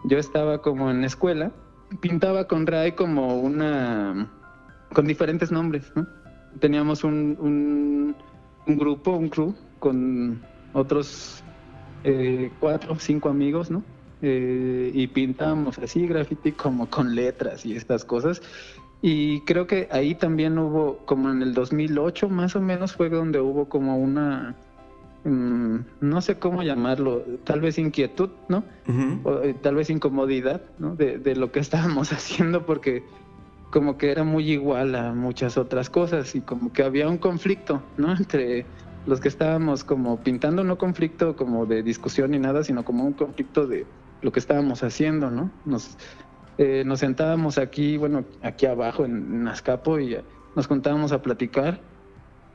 yo 0.05 0.19
estaba 0.19 0.63
como 0.63 0.91
en 0.91 1.01
la 1.03 1.07
escuela, 1.09 1.53
pintaba 2.01 2.47
con 2.47 2.67
Ray 2.67 2.93
como 2.93 3.37
una... 3.41 4.31
con 4.95 5.07
diferentes 5.07 5.51
nombres, 5.53 5.93
¿no? 5.95 6.07
Teníamos 6.61 7.05
un, 7.05 7.37
un, 7.41 8.15
un 8.67 8.79
grupo, 8.79 9.13
un 9.13 9.29
crew, 9.29 9.55
con 9.79 10.41
otros 10.75 11.43
eh, 12.05 12.51
cuatro 12.61 12.93
o 12.93 12.99
cinco 12.99 13.29
amigos, 13.29 13.71
¿no? 13.71 13.83
Eh, 14.25 14.93
y 14.95 15.09
pintábamos 15.09 15.79
así 15.79 16.07
graffiti 16.07 16.53
como 16.53 16.89
con 16.89 17.15
letras 17.15 17.67
y 17.67 17.75
estas 17.75 18.05
cosas. 18.05 18.41
Y 19.03 19.41
creo 19.41 19.67
que 19.67 19.89
ahí 19.91 20.15
también 20.15 20.57
hubo, 20.59 20.99
como 21.05 21.29
en 21.31 21.43
el 21.43 21.55
2008 21.55 22.29
más 22.29 22.55
o 22.55 22.61
menos, 22.61 22.95
fue 22.95 23.11
donde 23.11 23.41
hubo 23.41 23.69
como 23.69 23.99
una, 23.99 24.55
mm, 25.25 25.77
no 26.01 26.21
sé 26.21 26.39
cómo 26.39 26.63
llamarlo, 26.63 27.25
tal 27.43 27.61
vez 27.61 27.79
inquietud, 27.79 28.31
¿no? 28.49 28.63
o, 29.25 29.41
eh, 29.43 29.55
tal 29.61 29.75
vez 29.75 29.91
incomodidad, 29.91 30.63
¿no? 30.79 30.95
De, 30.95 31.19
de, 31.19 31.35
lo 31.35 31.51
que 31.51 31.59
estábamos 31.61 32.13
haciendo 32.13 32.65
porque 32.65 33.03
como 33.73 33.99
que 33.99 34.13
era 34.13 34.23
muy 34.23 34.49
igual 34.53 34.95
a 34.95 35.13
muchas 35.13 35.59
otras 35.59 35.91
cosas 35.91 36.37
y 36.37 36.41
como 36.41 36.73
que 36.73 36.85
había 36.85 37.09
un 37.09 37.19
conflicto, 37.19 37.83
¿no? 37.97 38.13
Entre 38.17 38.67
los 39.07 39.19
que 39.19 39.27
estábamos 39.27 39.83
como 39.83 40.21
pintando, 40.21 40.63
no 40.63 40.79
conflicto 40.79 41.35
como 41.35 41.67
de 41.67 41.83
discusión 41.83 42.31
ni 42.31 42.39
nada, 42.39 42.63
sino 42.63 42.85
como 42.85 43.05
un 43.05 43.15
conflicto 43.15 43.67
de 43.67 43.85
lo 44.21 44.31
que 44.31 44.39
estábamos 44.39 44.85
haciendo, 44.85 45.29
¿no? 45.29 45.51
Nos, 45.65 45.97
eh, 46.59 46.83
nos 46.85 47.01
sentábamos 47.01 47.59
aquí, 47.59 47.97
bueno, 47.97 48.25
aquí 48.43 48.67
abajo 48.67 49.05
en, 49.05 49.49
Azcapo 49.49 49.99
y 49.99 50.19
nos 50.55 50.69
contábamos 50.69 51.13
a 51.13 51.23
platicar 51.23 51.81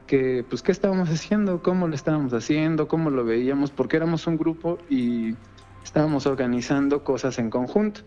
que, 0.05 0.45
pues, 0.47 0.61
qué 0.61 0.71
estábamos 0.71 1.09
haciendo, 1.09 1.61
cómo 1.61 1.87
lo 1.87 1.95
estábamos 1.95 2.33
haciendo, 2.33 2.87
cómo 2.87 3.09
lo 3.09 3.25
veíamos, 3.25 3.71
porque 3.71 3.97
éramos 3.97 4.27
un 4.27 4.37
grupo 4.37 4.77
y 4.89 5.35
estábamos 5.83 6.25
organizando 6.27 7.03
cosas 7.03 7.39
en 7.39 7.49
conjunto. 7.49 8.01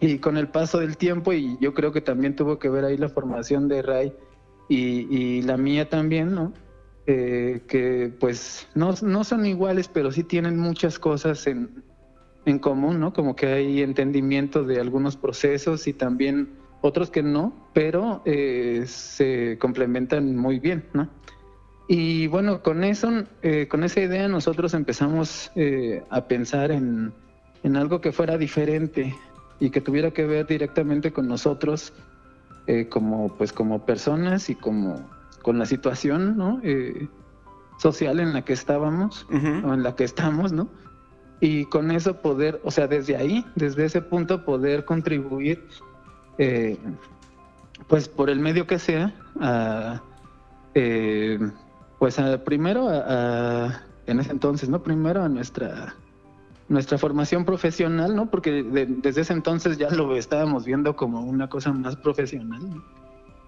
Y 0.00 0.18
con 0.18 0.36
el 0.36 0.48
paso 0.48 0.80
del 0.80 0.96
tiempo, 0.96 1.32
y 1.32 1.56
yo 1.60 1.74
creo 1.74 1.92
que 1.92 2.00
también 2.00 2.34
tuvo 2.34 2.58
que 2.58 2.68
ver 2.68 2.84
ahí 2.84 2.96
la 2.96 3.08
formación 3.08 3.68
de 3.68 3.82
Ray 3.82 4.12
y, 4.68 5.42
la 5.42 5.56
mía 5.56 5.88
también, 5.88 6.34
¿no? 6.34 6.52
Eh, 7.06 7.62
que 7.68 8.12
pues 8.18 8.68
no, 8.74 8.94
no 9.02 9.22
son 9.22 9.44
iguales, 9.44 9.88
pero 9.88 10.10
sí 10.10 10.24
tienen 10.24 10.58
muchas 10.58 10.98
cosas 10.98 11.46
en, 11.46 11.84
en 12.44 12.58
común, 12.58 13.00
¿no? 13.00 13.12
Como 13.12 13.36
que 13.36 13.46
hay 13.46 13.82
entendimiento 13.82 14.64
de 14.64 14.80
algunos 14.80 15.16
procesos 15.16 15.86
y 15.86 15.92
también 15.92 16.62
otros 16.80 17.10
que 17.10 17.22
no, 17.22 17.52
pero 17.72 18.22
eh, 18.24 18.84
se 18.86 19.56
complementan 19.58 20.36
muy 20.36 20.58
bien, 20.58 20.84
¿no? 20.92 21.08
Y 21.88 22.26
bueno, 22.26 22.62
con 22.62 22.84
eso, 22.84 23.10
eh, 23.42 23.68
con 23.68 23.84
esa 23.84 24.00
idea 24.00 24.28
nosotros 24.28 24.74
empezamos 24.74 25.50
eh, 25.54 26.02
a 26.10 26.26
pensar 26.26 26.70
en, 26.70 27.12
en, 27.62 27.76
algo 27.76 28.00
que 28.00 28.12
fuera 28.12 28.38
diferente 28.38 29.14
y 29.60 29.70
que 29.70 29.80
tuviera 29.80 30.10
que 30.10 30.24
ver 30.26 30.46
directamente 30.46 31.12
con 31.12 31.28
nosotros 31.28 31.92
como, 32.90 33.28
pues, 33.36 33.52
como 33.52 33.84
personas 33.84 34.48
y 34.48 34.54
como 34.54 35.10
con 35.42 35.58
la 35.58 35.66
situación, 35.66 36.36
¿no? 36.36 36.60
social 37.78 38.20
en 38.20 38.32
la 38.32 38.44
que 38.44 38.52
estábamos 38.52 39.26
o 39.30 39.74
en 39.74 39.82
la 39.82 39.96
que 39.96 40.04
estamos, 40.04 40.52
¿no? 40.52 40.68
Y 41.42 41.64
con 41.64 41.90
eso 41.90 42.22
poder, 42.22 42.60
o 42.62 42.70
sea, 42.70 42.86
desde 42.86 43.16
ahí, 43.16 43.44
desde 43.56 43.84
ese 43.84 44.00
punto 44.00 44.44
poder 44.44 44.84
contribuir, 44.84 45.66
eh, 46.38 46.78
pues 47.88 48.08
por 48.08 48.30
el 48.30 48.38
medio 48.38 48.64
que 48.64 48.78
sea, 48.78 49.12
a, 49.40 50.00
eh, 50.76 51.40
pues 51.98 52.20
a, 52.20 52.44
primero 52.44 52.88
a, 52.88 53.82
en 54.06 54.20
ese 54.20 54.30
entonces, 54.30 54.68
¿no? 54.68 54.84
Primero 54.84 55.20
a 55.20 55.28
nuestra 55.28 55.96
nuestra 56.68 56.96
formación 56.96 57.44
profesional, 57.44 58.14
¿no? 58.14 58.30
Porque 58.30 58.62
desde 58.62 59.22
ese 59.22 59.32
entonces 59.32 59.76
ya 59.78 59.90
lo 59.90 60.14
estábamos 60.14 60.64
viendo 60.64 60.94
como 60.94 61.22
una 61.22 61.48
cosa 61.48 61.72
más 61.72 61.96
profesional. 61.96 62.62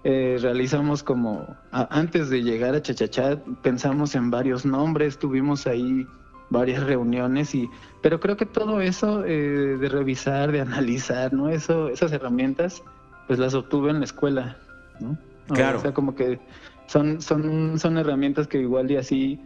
Eh, 0.03 0.37
realizamos 0.41 1.01
como, 1.01 1.47
antes 1.71 2.29
de 2.29 2.43
llegar 2.43 2.75
a 2.75 2.81
Chachachá, 2.81 3.39
pensamos 3.63 4.15
en 4.15 4.29
varios 4.29 4.65
nombres, 4.65 5.17
tuvimos 5.17 5.65
ahí 5.65 6.05
varias 6.49 6.83
reuniones 6.83 7.55
y 7.55 7.69
pero 8.01 8.19
creo 8.19 8.37
que 8.37 8.45
todo 8.45 8.81
eso 8.81 9.23
eh, 9.25 9.77
de 9.79 9.89
revisar 9.89 10.51
de 10.51 10.61
analizar 10.61 11.33
no 11.33 11.49
eso 11.49 11.89
esas 11.89 12.11
herramientas 12.11 12.83
pues 13.27 13.39
las 13.39 13.53
obtuve 13.53 13.89
en 13.89 13.99
la 13.99 14.05
escuela 14.05 14.57
no 14.99 15.17
claro. 15.47 15.79
o 15.79 15.81
sea 15.81 15.93
como 15.93 16.15
que 16.15 16.39
son 16.87 17.21
son 17.21 17.79
son 17.79 17.97
herramientas 17.97 18.47
que 18.47 18.59
igual 18.59 18.91
y 18.91 18.97
así 18.97 19.39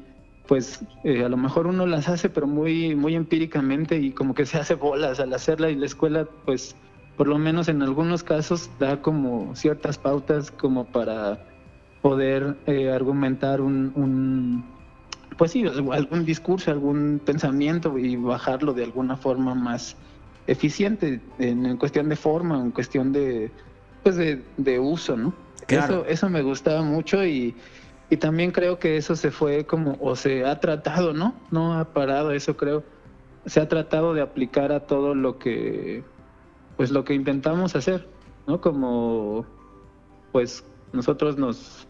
pues 0.48 0.84
eh, 1.04 1.24
a 1.24 1.30
lo 1.30 1.38
mejor 1.38 1.68
uno 1.68 1.86
las 1.86 2.10
hace 2.10 2.30
pero 2.30 2.48
muy 2.48 2.96
muy 2.96 3.16
empíricamente 3.16 3.98
y 3.98 4.12
como 4.12 4.34
que 4.34 4.46
se 4.46 4.58
hace 4.58 4.76
bolas 4.76 5.20
al 5.20 5.34
hacerla 5.34 5.70
y 5.70 5.76
la 5.76 5.86
escuela 5.86 6.28
pues 6.46 6.76
por 7.16 7.28
lo 7.28 7.38
menos 7.38 7.70
en 7.70 7.82
algunos 7.82 8.24
casos 8.24 8.70
da 8.80 9.02
como 9.02 9.56
ciertas 9.56 9.98
pautas 9.98 10.52
como 10.52 10.86
para 10.86 11.40
poder 12.02 12.56
eh, 12.66 12.92
argumentar 12.92 13.62
un 13.62 14.64
pues 15.40 15.52
sí, 15.52 15.64
algún 15.66 16.26
discurso, 16.26 16.70
algún 16.70 17.22
pensamiento 17.24 17.98
y 17.98 18.18
bajarlo 18.18 18.74
de 18.74 18.84
alguna 18.84 19.16
forma 19.16 19.56
más 19.56 19.96
eficiente 20.48 21.22
en, 21.40 21.78
cuestión 21.78 22.10
de 22.10 22.18
forma, 22.18 22.60
en 22.60 22.72
cuestión 22.72 23.14
de, 23.14 23.50
pues 24.04 24.18
de, 24.18 24.80
uso, 24.80 25.16
¿no? 25.16 25.34
Eso, 25.70 26.06
eso 26.06 26.30
me 26.30 26.42
gustaba 26.42 26.82
mucho 26.82 27.26
y, 27.26 27.56
y 28.10 28.18
también 28.18 28.52
creo 28.52 28.80
que 28.80 28.98
eso 28.98 29.16
se 29.16 29.32
fue 29.32 29.66
como, 29.66 29.96
o 30.02 30.14
se 30.18 30.44
ha 30.44 30.60
tratado, 30.60 31.14
¿no? 31.14 31.34
No 31.52 31.80
ha 31.80 31.94
parado, 31.94 32.32
eso 32.32 32.58
creo, 32.58 32.84
se 33.46 33.62
ha 33.62 33.70
tratado 33.70 34.14
de 34.14 34.22
aplicar 34.22 34.74
a 34.74 34.82
todo 34.82 35.16
lo 35.16 35.40
que, 35.40 36.04
pues 36.76 36.92
lo 36.92 37.06
que 37.06 37.14
intentamos 37.14 37.78
hacer, 37.78 38.10
¿no? 38.46 38.60
Como, 38.60 39.46
pues 40.34 40.66
nosotros 40.92 41.38
nos 41.38 41.88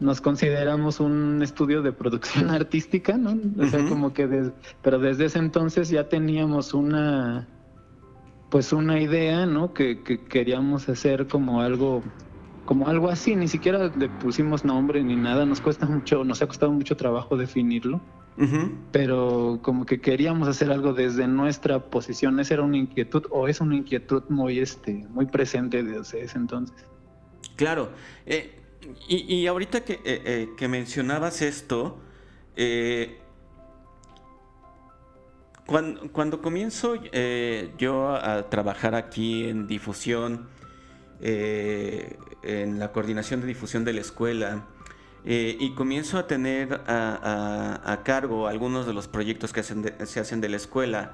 nos 0.00 0.20
consideramos 0.20 1.00
un 1.00 1.42
estudio 1.42 1.82
de 1.82 1.92
producción 1.92 2.50
artística, 2.50 3.16
¿no? 3.16 3.38
O 3.62 3.66
sea, 3.66 3.86
como 3.88 4.12
que, 4.12 4.50
pero 4.82 4.98
desde 4.98 5.26
ese 5.26 5.38
entonces 5.38 5.88
ya 5.88 6.08
teníamos 6.08 6.74
una, 6.74 7.48
pues 8.50 8.72
una 8.72 9.00
idea, 9.00 9.46
¿no? 9.46 9.74
Que, 9.74 10.02
queríamos 10.28 10.88
hacer 10.88 11.26
como 11.26 11.60
algo, 11.60 12.02
como 12.64 12.88
algo 12.88 13.08
así, 13.08 13.34
ni 13.34 13.48
siquiera 13.48 13.90
le 13.96 14.08
pusimos 14.08 14.64
nombre 14.64 15.02
ni 15.02 15.16
nada, 15.16 15.44
nos 15.44 15.60
cuesta 15.60 15.86
mucho, 15.86 16.24
nos 16.24 16.42
ha 16.42 16.46
costado 16.46 16.72
mucho 16.72 16.96
trabajo 16.96 17.36
definirlo, 17.36 18.00
pero 18.92 19.58
como 19.62 19.84
que 19.84 20.00
queríamos 20.00 20.46
hacer 20.46 20.70
algo 20.70 20.92
desde 20.92 21.26
nuestra 21.26 21.80
posición, 21.80 22.38
esa 22.38 22.54
era 22.54 22.62
una 22.62 22.76
inquietud, 22.76 23.24
o 23.30 23.48
es 23.48 23.60
una 23.60 23.74
inquietud 23.74 24.22
muy, 24.28 24.60
este, 24.60 25.04
muy 25.10 25.26
presente 25.26 25.82
desde 25.82 26.22
ese 26.22 26.38
entonces. 26.38 26.86
Claro, 27.56 27.90
eh, 28.26 28.57
y, 29.08 29.46
ahorita 29.46 29.84
que, 29.84 29.94
eh, 30.04 30.48
eh, 30.58 30.68
mencionabas 30.68 31.42
esto, 31.42 31.98
eh, 32.56 33.18
cuando, 35.66 36.40
comienzo 36.40 36.94
yo 37.76 38.14
a 38.14 38.48
trabajar 38.48 38.94
aquí 38.94 39.48
en 39.48 39.66
difusión, 39.66 40.48
en 41.20 42.78
la 42.78 42.90
coordinación 42.92 43.42
de 43.42 43.48
difusión 43.48 43.84
de 43.84 43.92
la 43.92 44.00
escuela, 44.00 44.66
y 45.24 45.74
comienzo 45.74 46.16
a 46.16 46.26
tener 46.26 46.80
a, 46.86 48.00
cargo 48.02 48.46
algunos 48.48 48.86
de 48.86 48.94
los 48.94 49.08
proyectos 49.08 49.52
que 49.52 49.62
se 49.62 50.20
hacen 50.20 50.40
de 50.40 50.48
la 50.48 50.56
escuela, 50.56 51.12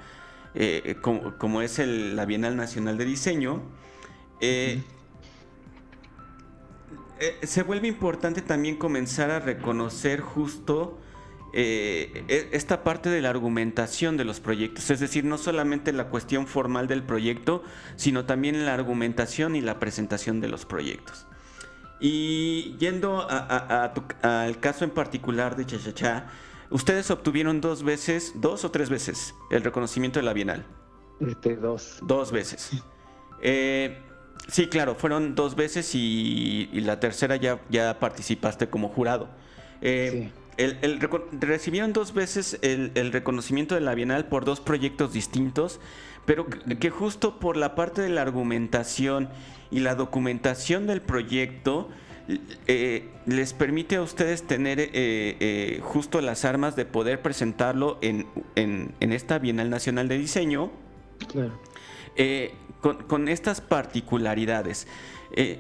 como, 1.01 1.61
es 1.61 1.79
la 1.81 2.25
Bienal 2.25 2.55
Nacional 2.57 2.97
de 2.97 3.07
Diseño, 3.07 3.61
eh, 7.21 7.47
se 7.47 7.63
vuelve 7.63 7.89
importante 7.89 8.43
también 8.43 8.77
comenzar 8.77 9.31
a 9.31 9.41
reconocer 9.41 10.21
justo 10.21 10.99
eh, 11.53 12.25
e, 12.27 12.49
esta 12.51 12.83
parte 12.83 13.09
de 13.11 13.21
la 13.21 13.31
argumentación 13.31 14.17
de 14.17 14.25
los 14.25 14.41
proyectos, 14.41 14.91
es 14.91 14.99
decir, 14.99 15.25
no 15.25 15.39
solamente 15.39 15.93
la 15.93 16.09
cuestión 16.09 16.49
formal 16.49 16.89
del 16.89 17.05
proyecto, 17.05 17.63
sino 17.95 18.25
también 18.25 18.67
la 18.67 18.75
argumentación 18.75 19.55
y 19.55 19.61
la 19.61 19.79
presentación 19.79 20.41
de 20.41 20.49
los 20.49 20.67
proyectos. 20.67 21.27
Y 22.01 22.77
yendo 22.79 23.29
al 23.29 24.59
caso 24.59 24.85
en 24.85 24.91
particular 24.91 25.55
de 25.55 25.65
Chachachá, 25.65 26.27
ustedes 26.71 27.11
obtuvieron 27.13 27.61
dos 27.61 27.85
veces, 27.85 28.33
dos 28.35 28.65
o 28.65 28.73
tres 28.73 28.91
veces, 28.91 29.37
el 29.51 29.63
reconocimiento 29.63 30.19
de 30.19 30.25
la 30.25 30.33
Bienal. 30.33 30.67
Este, 31.21 31.55
dos. 31.55 31.99
Dos 32.03 32.33
veces. 32.33 32.83
Eh, 33.41 34.03
Sí, 34.49 34.67
claro, 34.67 34.95
fueron 34.95 35.35
dos 35.35 35.57
veces 35.57 35.95
y, 35.95 36.69
la 36.75 37.01
tercera 37.01 37.37
ya, 37.37 37.61
ya 37.71 37.99
participaste 37.99 38.69
como 38.69 38.89
jurado. 38.89 39.29
Eh, 39.81 40.31
el, 40.57 41.01
recibieron 41.41 41.93
dos 41.93 42.15
veces 42.15 42.59
el, 42.63 43.13
reconocimiento 43.13 43.75
de 43.75 43.81
la 43.81 43.95
Bienal 43.95 44.27
por 44.27 44.45
dos 44.45 44.61
proyectos 44.61 45.13
distintos, 45.13 45.81
pero 46.27 46.47
que, 46.47 46.91
justo 46.91 47.39
por 47.39 47.57
la 47.57 47.75
parte 47.75 48.03
de 48.03 48.11
la 48.11 48.23
argumentación 48.23 49.31
y 49.71 49.81
la 49.81 49.95
documentación 49.95 50.87
del 50.87 51.01
proyecto 51.01 51.89
eh, 52.67 53.11
les 53.27 53.53
permite 53.53 53.97
a 53.97 54.03
ustedes 54.03 54.47
tener 54.47 54.79
eh, 54.81 55.81
justo 55.83 56.21
las 56.21 56.45
armas 56.45 56.77
de 56.77 56.85
poder 56.85 57.21
presentarlo 57.21 57.99
en, 58.03 58.27
en, 58.57 59.13
esta 59.13 59.39
Bienal 59.39 59.71
Nacional 59.71 60.09
de 60.09 60.19
Diseño. 60.19 60.71
Claro 61.29 61.59
con, 62.93 63.29
estas 63.29 63.63
particularidades, 63.63 64.87
eh, 65.35 65.59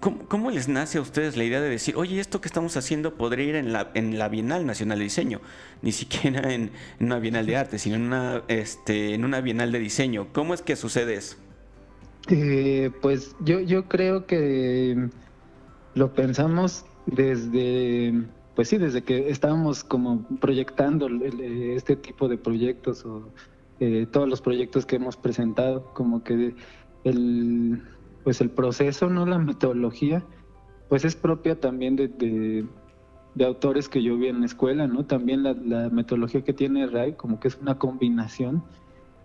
¿cómo, 0.00 0.50
les 0.50 0.68
nace 0.68 0.98
a 0.98 1.00
ustedes 1.00 1.36
la 1.36 1.44
idea 1.44 1.62
de 1.62 1.70
decir, 1.70 1.96
oye, 1.96 2.20
esto 2.20 2.42
que 2.42 2.48
estamos 2.48 2.76
haciendo 2.76 3.14
podría 3.14 3.46
ir 3.46 3.54
en 3.54 3.72
la, 3.72 3.90
en 3.94 4.18
la 4.18 4.28
Bienal 4.28 4.66
Nacional 4.66 4.98
de 4.98 5.04
Diseño? 5.04 5.40
Ni 5.80 5.92
siquiera 5.92 6.52
en, 6.52 6.70
una 7.00 7.18
Bienal 7.18 7.46
de 7.46 7.56
Arte, 7.56 7.78
sino 7.78 7.96
en 7.96 8.02
una, 8.02 8.42
este, 8.48 9.14
en 9.14 9.24
una 9.24 9.40
Bienal 9.40 9.72
de 9.72 9.78
Diseño. 9.78 10.28
¿Cómo 10.32 10.52
es 10.52 10.60
que 10.60 10.76
sucede 10.76 11.14
eso? 11.14 11.36
Eh, 12.28 12.90
pues 13.00 13.34
yo, 13.40 13.60
yo 13.60 13.88
creo 13.88 14.26
que 14.26 15.08
lo 15.94 16.12
pensamos 16.12 16.84
desde, 17.06 18.12
pues 18.54 18.68
sí, 18.68 18.76
desde 18.76 19.02
que 19.02 19.30
estábamos 19.30 19.84
como 19.84 20.26
proyectando 20.38 21.08
este 21.08 21.96
tipo 21.96 22.28
de 22.28 22.36
proyectos 22.36 23.06
o 23.06 23.32
eh, 23.80 24.06
todos 24.10 24.28
los 24.28 24.40
proyectos 24.40 24.86
que 24.86 24.96
hemos 24.96 25.16
presentado, 25.16 25.92
como 25.94 26.24
que 26.24 26.54
el, 27.04 27.82
pues 28.24 28.40
el 28.40 28.50
proceso, 28.50 29.08
no 29.08 29.24
la 29.24 29.38
metodología, 29.38 30.24
pues 30.88 31.04
es 31.04 31.14
propia 31.14 31.60
también 31.60 31.96
de, 31.96 32.08
de, 32.08 33.44
autores 33.44 33.88
que 33.88 34.02
yo 34.02 34.18
vi 34.18 34.28
en 34.28 34.40
la 34.40 34.46
escuela, 34.46 34.88
¿no? 34.88 35.04
También 35.04 35.44
la, 35.44 35.54
metodología 35.90 36.42
que 36.42 36.52
tiene 36.52 36.86
Ray, 36.88 37.12
como 37.12 37.38
que 37.38 37.48
es 37.48 37.58
una 37.60 37.78
combinación, 37.78 38.64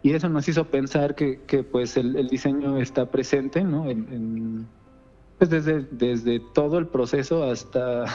y 0.03 0.11
eso 0.11 0.29
nos 0.29 0.47
hizo 0.47 0.65
pensar 0.65 1.15
que, 1.15 1.41
que 1.47 1.63
pues 1.63 1.97
el, 1.97 2.27
diseño 2.27 2.77
está 2.77 3.09
presente, 3.09 3.63
¿no? 3.63 3.89
En, 3.89 4.67
pues 5.39 5.49
desde, 5.49 5.87
desde 5.89 6.39
todo 6.53 6.77
el 6.77 6.87
proceso 6.87 7.43
hasta, 7.43 8.05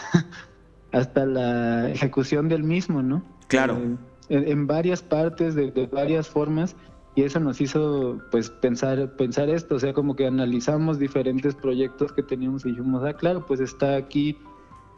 hasta 0.93 1.27
la 1.27 1.91
ejecución 1.91 2.49
del 2.49 2.63
mismo, 2.63 3.03
¿no? 3.03 3.25
Claro. 3.49 3.77
Eh, 3.79 3.97
en, 4.29 4.67
varias 4.67 5.03
partes, 5.03 5.55
de, 5.55 5.71
varias 5.93 6.29
formas, 6.29 6.77
y 7.15 7.23
eso 7.23 7.41
nos 7.41 7.61
hizo 7.61 8.21
pues 8.31 8.51
pensar, 8.51 9.17
pensar 9.17 9.49
esto, 9.49 9.77
o 9.77 9.79
sea, 9.79 9.93
como 9.93 10.15
que 10.15 10.27
analizamos 10.27 10.99
diferentes 10.99 11.55
proyectos 11.55 12.13
que 12.13 12.23
teníamos 12.23 12.65
y 12.65 12.71
dijimos, 12.71 13.03
ah, 13.05 13.15
claro, 13.15 13.45
pues 13.47 13.61
está 13.61 13.97
aquí 13.97 14.39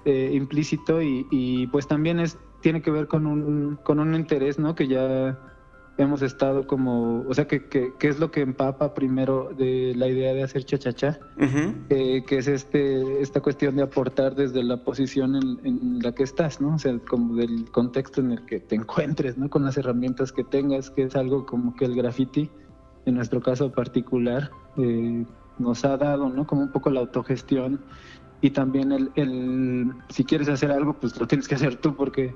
eh, 0.04 0.30
implícito 0.34 1.00
y, 1.00 1.26
y, 1.30 1.66
pues 1.68 1.86
también 1.86 2.20
es, 2.20 2.38
tiene 2.60 2.82
que 2.82 2.90
ver 2.90 3.06
con 3.06 3.26
un, 3.26 3.76
con 3.84 4.00
un 4.00 4.14
interés, 4.14 4.58
¿no? 4.58 4.74
Que 4.74 4.88
ya 4.88 5.38
hemos 6.02 6.22
estado 6.22 6.66
como, 6.66 7.24
o 7.28 7.34
sea, 7.34 7.46
que, 7.46 7.66
que, 7.68 7.94
es 8.00 8.18
lo 8.18 8.30
que 8.30 8.40
empapa 8.40 8.94
primero 8.94 9.50
de 9.56 9.94
la 9.96 10.08
idea 10.08 10.32
de 10.32 10.42
hacer 10.42 10.64
chachachá, 10.64 11.18
eh, 11.88 12.22
que 12.26 12.38
es 12.38 12.48
este 12.48 13.20
esta 13.20 13.40
cuestión 13.40 13.76
de 13.76 13.82
aportar 13.82 14.34
desde 14.34 14.62
la 14.62 14.82
posición 14.82 15.36
en, 15.36 15.98
la 16.02 16.12
que 16.12 16.22
estás, 16.22 16.60
¿no? 16.60 16.74
O 16.74 16.78
sea, 16.78 16.98
como 17.00 17.34
del 17.36 17.70
contexto 17.70 18.20
en 18.20 18.32
el 18.32 18.46
que 18.46 18.60
te 18.60 18.76
encuentres, 18.76 19.36
¿no? 19.36 19.50
Con 19.50 19.64
las 19.64 19.76
herramientas 19.76 20.32
que 20.32 20.44
tengas, 20.44 20.90
que 20.90 21.02
es 21.02 21.16
algo 21.16 21.44
como 21.44 21.74
que 21.74 21.84
el 21.84 21.94
graffiti, 21.94 22.50
en 23.06 23.14
nuestro 23.14 23.40
caso 23.40 23.70
particular, 23.70 24.50
eh, 24.76 25.24
nos 25.58 25.84
ha 25.84 25.96
dado, 25.96 26.28
¿no? 26.28 26.46
Como 26.46 26.62
un 26.62 26.72
poco 26.72 26.90
la 26.90 27.00
autogestión 27.00 27.80
y 28.40 28.50
también 28.50 28.92
el, 28.92 29.10
el, 29.16 29.92
si 30.08 30.24
quieres 30.24 30.48
hacer 30.48 30.70
algo, 30.70 30.94
pues 30.94 31.18
lo 31.20 31.26
tienes 31.26 31.46
que 31.46 31.56
hacer 31.56 31.76
tú 31.76 31.94
porque 31.94 32.34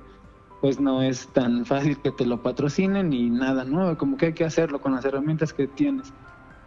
pues 0.64 0.80
no 0.80 1.02
es 1.02 1.28
tan 1.28 1.66
fácil 1.66 1.99
que 1.99 2.11
te 2.11 2.25
lo 2.25 2.42
patrocinen 2.42 3.11
ni 3.11 3.28
nada, 3.28 3.66
¿no? 3.66 3.99
Como 3.99 4.16
que 4.16 4.25
hay 4.25 4.33
que 4.33 4.47
hacerlo 4.47 4.80
con 4.80 4.94
las 4.94 5.04
herramientas 5.04 5.52
que 5.52 5.66
tienes. 5.66 6.11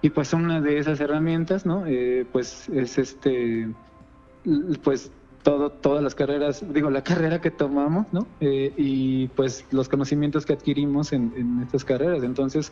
Y 0.03 0.11
pues 0.11 0.33
una 0.33 0.61
de 0.61 0.77
esas 0.77 0.99
herramientas, 0.99 1.65
¿no? 1.65 1.83
Eh, 1.87 2.23
pues 2.31 2.69
es 2.69 2.99
este, 2.99 3.67
pues 4.83 5.11
todo, 5.41 5.71
todas 5.71 6.03
las 6.03 6.13
carreras, 6.13 6.63
digo, 6.71 6.91
la 6.91 7.03
carrera 7.03 7.41
que 7.41 7.49
tomamos, 7.49 8.05
¿no? 8.11 8.27
Eh, 8.39 8.71
y 8.77 9.29
pues 9.29 9.65
los 9.71 9.89
conocimientos 9.89 10.45
que 10.45 10.53
adquirimos 10.53 11.11
en, 11.11 11.63
estas 11.63 11.83
carreras. 11.83 12.21
Entonces, 12.21 12.71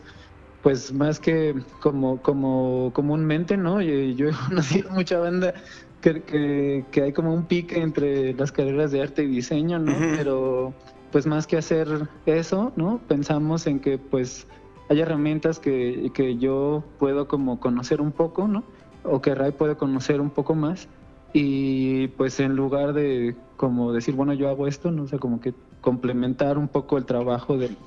pues 0.61 0.93
más 0.93 1.19
que 1.19 1.55
como, 1.81 2.21
como 2.21 2.91
comúnmente, 2.93 3.57
¿no? 3.57 3.81
Yo, 3.81 4.29
he 4.29 4.31
conocido 4.47 4.91
mucha 4.91 5.17
banda 5.17 5.55
que, 6.01 6.85
que, 6.91 7.01
hay 7.01 7.13
como 7.13 7.33
un 7.33 7.47
pique 7.47 7.81
entre 7.81 8.35
las 8.35 8.51
carreras 8.51 8.91
de 8.91 9.01
arte 9.01 9.23
y 9.23 9.27
diseño, 9.27 9.79
¿no? 9.79 9.95
Pero 10.17 10.71
pues 11.15 11.27
más 11.27 11.47
que 11.47 11.55
hacer 11.55 12.09
eso, 12.25 12.73
¿no? 12.75 12.99
Pensamos 13.07 13.67
en 13.67 13.79
que 13.79 13.97
pues 13.97 14.47
hay 14.89 14.99
herramientas 14.99 15.59
que, 15.59 16.11
que 16.13 16.35
yo 16.35 16.83
puedo 16.99 17.29
como 17.29 17.61
conocer 17.61 18.01
un 18.01 18.11
poco, 18.11 18.49
¿no? 18.49 18.65
O 19.05 19.21
que 19.21 19.33
Ray 19.33 19.53
puede 19.53 19.77
conocer 19.77 20.19
un 20.19 20.29
poco 20.29 20.55
más 20.55 20.89
y 21.31 22.09
pues 22.17 22.41
en 22.41 22.57
lugar 22.57 22.91
de 22.91 23.33
como 23.55 23.93
decir, 23.93 24.13
bueno, 24.13 24.33
yo 24.33 24.49
hago 24.49 24.67
esto, 24.67 24.91
no 24.91 25.07
sé, 25.07 25.17
como 25.17 25.39
que 25.39 25.53
complementar 25.79 26.57
un 26.57 26.67
poco 26.67 26.97
el 26.97 27.05
trabajo 27.05 27.57
del, 27.57 27.77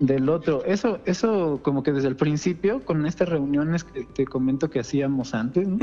del 0.00 0.28
otro. 0.28 0.64
Eso, 0.64 0.98
eso 1.04 1.60
como 1.62 1.84
que 1.84 1.92
desde 1.92 2.08
el 2.08 2.16
principio, 2.16 2.84
con 2.84 3.06
estas 3.06 3.28
reuniones 3.28 3.84
que 3.84 4.02
te 4.02 4.26
comento 4.26 4.68
que 4.68 4.80
hacíamos 4.80 5.32
antes, 5.32 5.68
¿no? 5.68 5.78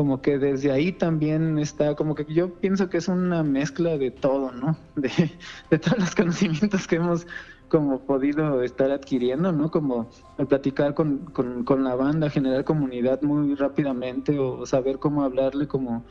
Como 0.00 0.22
que 0.22 0.38
desde 0.38 0.72
ahí 0.72 0.92
también 0.92 1.58
está, 1.58 1.94
como 1.94 2.14
que 2.14 2.24
yo 2.24 2.54
pienso 2.54 2.88
que 2.88 2.96
es 2.96 3.06
una 3.06 3.42
mezcla 3.42 3.98
de 3.98 4.10
todo, 4.10 4.50
¿no? 4.50 4.74
De, 4.96 5.78
todos 5.78 5.98
los 5.98 6.14
conocimientos 6.14 6.86
que 6.86 6.96
hemos 6.96 7.26
como 7.68 8.00
podido 8.00 8.62
estar 8.62 8.90
adquiriendo, 8.90 9.52
¿no? 9.52 9.70
Como 9.70 10.08
al 10.38 10.46
platicar 10.46 10.94
con, 10.94 11.18
con, 11.26 11.84
la 11.84 11.94
banda, 11.96 12.30
generar 12.30 12.64
comunidad 12.64 13.20
muy 13.20 13.54
rápidamente 13.56 14.38
o 14.38 14.64
saber 14.64 14.98
cómo 14.98 15.22
hablarle 15.22 15.68
como, 15.68 16.02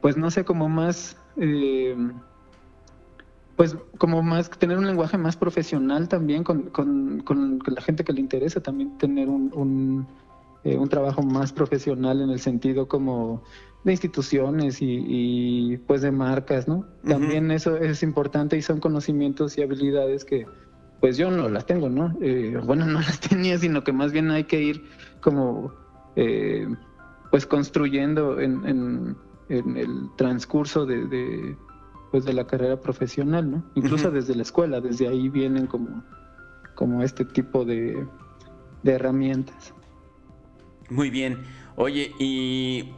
pues 0.00 0.16
no 0.16 0.30
sé, 0.30 0.46
como 0.46 0.70
más, 0.70 1.18
eh, 1.36 1.94
pues 3.54 3.76
como 3.98 4.22
más, 4.22 4.48
tener 4.48 4.78
un 4.78 4.86
lenguaje 4.86 5.18
más 5.18 5.36
profesional 5.36 6.08
también 6.08 6.42
con, 6.42 6.70
con, 6.70 7.20
con 7.20 7.60
la 7.66 7.82
gente 7.82 8.02
que 8.02 8.14
le 8.14 8.20
interesa, 8.20 8.62
también 8.62 8.96
tener 8.96 9.28
un 9.28 10.06
eh, 10.66 10.76
un 10.76 10.88
trabajo 10.88 11.22
más 11.22 11.52
profesional 11.52 12.20
en 12.20 12.30
el 12.30 12.40
sentido 12.40 12.88
como 12.88 13.44
de 13.84 13.92
instituciones 13.92 14.78
y, 14.80 15.76
pues 15.86 16.02
de 16.02 16.10
marcas, 16.10 16.66
¿no? 16.66 16.84
También 17.06 17.52
eso 17.52 17.76
es 17.76 18.02
importante 18.02 18.56
y 18.56 18.62
son 18.62 18.80
conocimientos 18.80 19.56
y 19.56 19.62
habilidades 19.62 20.24
que 20.24 20.44
pues 21.00 21.16
yo 21.16 21.30
no 21.30 21.48
las 21.48 21.66
tengo, 21.66 21.88
¿no? 21.88 22.16
Eh, 22.20 22.60
bueno, 22.64 22.84
no 22.84 22.98
las 22.98 23.20
tenía, 23.28 23.56
sino 23.58 23.84
que 23.84 23.92
más 23.92 24.10
bien 24.10 24.28
hay 24.32 24.42
que 24.42 24.60
ir 24.60 24.82
como 25.20 25.72
eh, 26.16 26.66
pues 27.30 27.46
construyendo 27.46 28.40
en, 28.40 29.16
el 29.48 30.10
transcurso 30.16 30.84
de, 30.84 31.56
pues 32.10 32.24
de 32.24 32.32
la 32.32 32.44
carrera 32.48 32.80
profesional, 32.80 33.48
¿no? 33.48 33.64
Incluso 33.76 34.10
desde 34.10 34.34
la 34.34 34.42
escuela, 34.42 34.80
desde 34.80 35.06
ahí 35.06 35.28
vienen 35.28 35.68
como, 35.68 36.02
como 36.74 37.04
este 37.04 37.24
tipo 37.24 37.64
de, 37.64 38.04
de 38.82 38.92
herramientas. 38.92 39.72
Muy 40.90 41.10
bien. 41.10 41.44
Oye, 41.76 42.12
y 42.18 42.92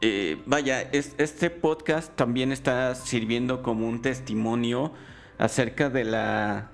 eh, 0.00 0.42
vaya, 0.46 0.82
este 0.82 1.50
podcast 1.50 2.14
también 2.16 2.52
está 2.52 2.94
sirviendo 2.94 3.62
como 3.62 3.86
un 3.86 4.02
testimonio 4.02 4.92
acerca 5.38 5.90
de 5.90 6.04
la, 6.04 6.70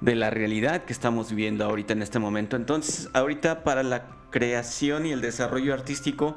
de 0.00 0.14
la 0.14 0.30
realidad 0.30 0.84
que 0.84 0.92
estamos 0.92 1.30
viviendo 1.30 1.64
ahorita 1.64 1.94
en 1.94 2.02
este 2.02 2.18
momento. 2.18 2.56
Entonces, 2.56 3.10
ahorita 3.14 3.64
para 3.64 3.82
la 3.82 4.08
creación 4.30 5.06
y 5.06 5.12
el 5.12 5.20
desarrollo 5.20 5.74
artístico, 5.74 6.36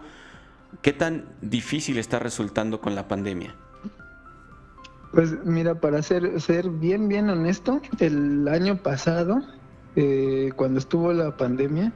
¿qué 0.81 0.93
tan 0.93 1.25
difícil 1.41 1.97
está 1.97 2.19
resultando 2.19 2.81
con 2.81 2.95
la 2.95 3.07
pandemia? 3.07 3.55
Pues 5.11 5.43
mira, 5.43 5.75
para 5.75 6.01
ser, 6.01 6.39
ser 6.39 6.69
bien, 6.69 7.07
bien 7.07 7.29
honesto, 7.29 7.81
el 7.99 8.47
año 8.47 8.77
pasado, 8.77 9.41
eh, 9.95 10.51
cuando 10.55 10.79
estuvo 10.79 11.11
la 11.13 11.35
pandemia, 11.35 11.91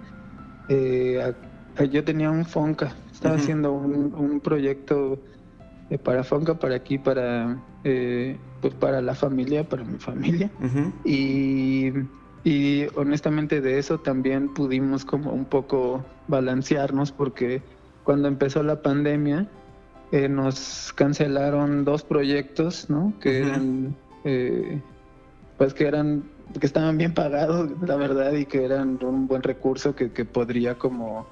eh, 0.68 1.34
yo 1.90 2.04
tenía 2.04 2.30
un 2.30 2.46
Fonca, 2.46 2.94
estaba 3.12 3.36
haciendo 3.36 3.72
un, 3.74 4.40
proyecto 4.42 5.20
eh, 5.90 5.98
para 5.98 6.24
Fonca, 6.24 6.60
para 6.60 6.76
aquí, 6.76 6.98
para 6.98 7.58
eh, 7.84 8.38
pues 8.62 8.74
para 8.76 9.02
la 9.02 9.16
familia, 9.16 9.68
para 9.68 9.84
mi 9.84 9.98
familia. 9.98 10.52
y, 11.04 11.92
y, 12.44 12.86
honestamente 12.96 13.62
de 13.62 13.80
eso 13.80 14.00
también 14.00 14.54
pudimos 14.54 15.06
como 15.06 15.32
un 15.32 15.46
poco 15.46 16.06
balancearnos 16.28 17.12
porque 17.12 17.62
cuando 18.04 18.28
empezó 18.28 18.64
la 18.64 18.82
pandemia 18.82 19.48
nos 20.30 20.94
cancelaron 20.94 21.86
dos 21.86 22.04
proyectos, 22.04 22.88
¿no? 22.88 23.14
Que 23.20 23.40
eran, 23.40 23.96
pues 25.58 25.74
que 25.74 25.88
eran 25.88 26.24
que 26.60 26.68
estaban 26.68 26.98
bien 26.98 27.14
pagados, 27.14 27.72
la 27.82 27.96
verdad, 27.96 28.34
y 28.34 28.46
que 28.46 28.64
eran 28.64 29.00
un 29.04 29.28
buen 29.28 29.42
recurso 29.42 29.96
que, 29.96 30.12
que 30.12 30.26
podría 30.26 30.78
como 30.78 31.26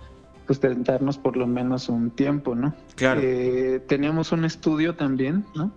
sustentarnos 0.52 1.18
por 1.18 1.38
lo 1.38 1.48
menos 1.48 1.88
un 1.88 2.12
tiempo, 2.12 2.56
¿no? 2.56 2.74
Claro. 2.96 3.22
Eh, 3.24 3.82
teníamos 3.88 4.34
un 4.34 4.44
estudio 4.44 4.96
también, 4.96 5.46
¿no? 5.56 5.72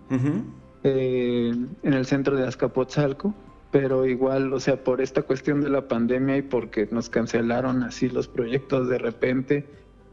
Eh, 0.83 1.53
en 1.83 1.93
el 1.93 2.05
centro 2.05 2.35
de 2.35 2.45
Azcapotzalco, 2.45 3.33
pero 3.71 4.05
igual, 4.05 4.51
o 4.51 4.59
sea, 4.59 4.83
por 4.83 4.99
esta 4.99 5.21
cuestión 5.21 5.61
de 5.61 5.69
la 5.69 5.87
pandemia 5.87 6.35
y 6.37 6.41
porque 6.41 6.89
nos 6.91 7.09
cancelaron 7.09 7.83
así 7.83 8.09
los 8.09 8.27
proyectos 8.27 8.89
de 8.89 8.97
repente, 8.97 9.65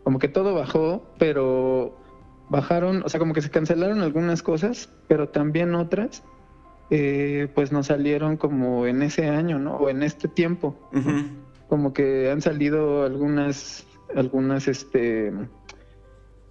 como 0.04 0.20
que 0.20 0.28
todo 0.28 0.54
bajó, 0.54 1.04
pero 1.18 1.98
bajaron, 2.48 3.02
o 3.04 3.08
sea, 3.08 3.18
como 3.18 3.34
que 3.34 3.42
se 3.42 3.50
cancelaron 3.50 4.00
algunas 4.00 4.44
cosas, 4.44 4.90
pero 5.08 5.28
también 5.28 5.74
otras, 5.74 6.22
eh, 6.90 7.48
pues 7.52 7.72
nos 7.72 7.88
salieron 7.88 8.36
como 8.36 8.86
en 8.86 9.02
ese 9.02 9.28
año, 9.28 9.58
¿no? 9.58 9.74
O 9.74 9.88
en 9.88 10.04
este 10.04 10.28
tiempo. 10.28 10.76
Como 11.68 11.92
que 11.92 12.30
han 12.30 12.42
salido 12.42 13.02
algunas 13.04 13.86
algunas 14.16 14.68
este, 14.68 15.32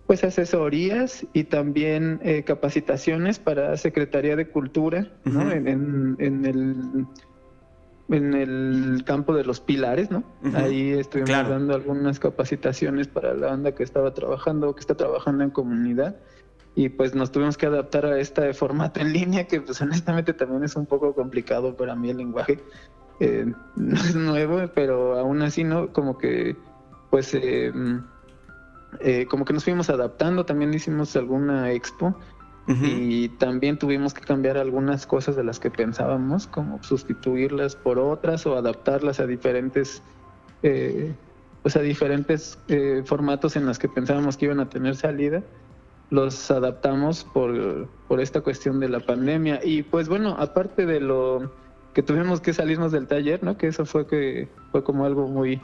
pues 0.08 0.24
asesorías 0.24 1.26
y 1.34 1.45
también 1.45 2.19
eh, 2.24 2.43
capacitaciones 2.43 3.39
para 3.39 3.78
Secretaría 3.78 4.36
de 4.36 4.47
Cultura, 4.47 5.12
¿no? 5.26 5.52
en, 5.52 5.67
en, 6.19 6.45
el 6.45 7.06
en 8.10 8.34
el 8.34 9.04
campo 9.06 9.34
de 9.34 9.45
los 9.45 9.62
pilares, 9.62 10.12
¿no? 10.12 10.24
Ahí 10.54 10.91
estuvimos 10.91 11.30
dando 11.30 11.74
algunas 11.74 12.19
capacitaciones 12.19 13.08
para 13.08 13.34
la 13.34 13.47
banda 13.47 13.74
que 13.74 13.84
estaba 13.84 14.13
trabajando, 14.13 14.76
que 14.76 14.82
está 14.82 14.95
trabajando 14.95 15.45
en 15.45 15.50
comunidad 15.50 16.17
y 16.76 16.89
pues 16.89 17.15
nos 17.15 17.32
tuvimos 17.32 17.58
que 17.58 17.65
adaptar 17.65 18.06
a 18.06 18.19
este 18.19 18.54
formato 18.54 19.02
en 19.02 19.12
línea 19.12 19.45
que 19.45 19.62
pues 19.62 19.82
honestamente 19.82 20.34
también 20.34 20.63
es 20.63 20.76
un 20.76 20.86
poco 20.86 21.13
complicado 21.13 21.76
para 21.76 21.95
mí 21.95 22.10
el 22.10 22.17
lenguaje. 22.17 22.60
Eh, 23.19 23.52
no 23.76 23.95
es 23.95 24.15
nuevo, 24.15 24.62
pero 24.74 25.17
aún 25.17 25.41
así, 25.41 25.63
¿no? 25.63 25.91
Como 25.91 26.17
que 26.17 26.56
pues 27.12 27.36
eh, 27.36 27.71
eh, 29.00 29.26
como 29.30 29.45
que 29.45 29.54
nos 29.54 29.63
fuimos 29.63 29.89
adaptando, 29.89 30.45
también 30.45 30.74
hicimos 30.74 31.15
alguna 31.15 31.71
expo 31.71 32.15
y 32.67 33.28
también 33.30 33.78
tuvimos 33.78 34.13
que 34.13 34.21
cambiar 34.21 34.58
algunas 34.58 35.06
cosas 35.06 35.36
de 35.36 35.43
las 35.43 35.60
que 35.60 35.69
pensábamos, 35.69 36.47
como 36.47 36.82
sustituirlas 36.82 37.76
por 37.76 38.00
otras 38.00 38.45
o 38.45 38.56
adaptarlas 38.56 39.19
a 39.19 39.26
diferentes, 39.26 40.02
eh, 40.63 41.13
pues 41.63 41.76
a 41.76 41.82
diferentes 41.82 42.58
eh, 42.69 43.02
formatos 43.04 43.58
en 43.58 43.65
los 43.65 43.78
que 43.78 43.89
pensábamos 43.89 44.38
que 44.38 44.45
iban 44.45 44.62
a 44.62 44.69
tener 44.69 44.95
salida. 44.95 45.43
Los 46.12 46.50
adaptamos 46.50 47.26
por, 47.26 47.89
por 48.08 48.21
esta 48.21 48.39
cuestión 48.39 48.80
de 48.80 48.88
la 48.88 49.02
pandemia. 49.02 49.60
Y 49.63 49.84
pues 49.84 50.08
bueno, 50.08 50.36
aparte 50.39 50.86
de 50.86 51.02
lo 51.02 51.52
que 51.93 52.04
tuvimos 52.04 52.39
que 52.39 52.54
salirnos 52.54 52.93
del 52.93 53.08
taller, 53.08 53.43
¿no? 53.43 53.58
Que 53.58 53.67
eso 53.67 53.86
fue 53.86 54.08
que 54.08 54.47
fue 54.71 54.82
como 54.84 55.04
algo 55.04 55.28
muy 55.28 55.62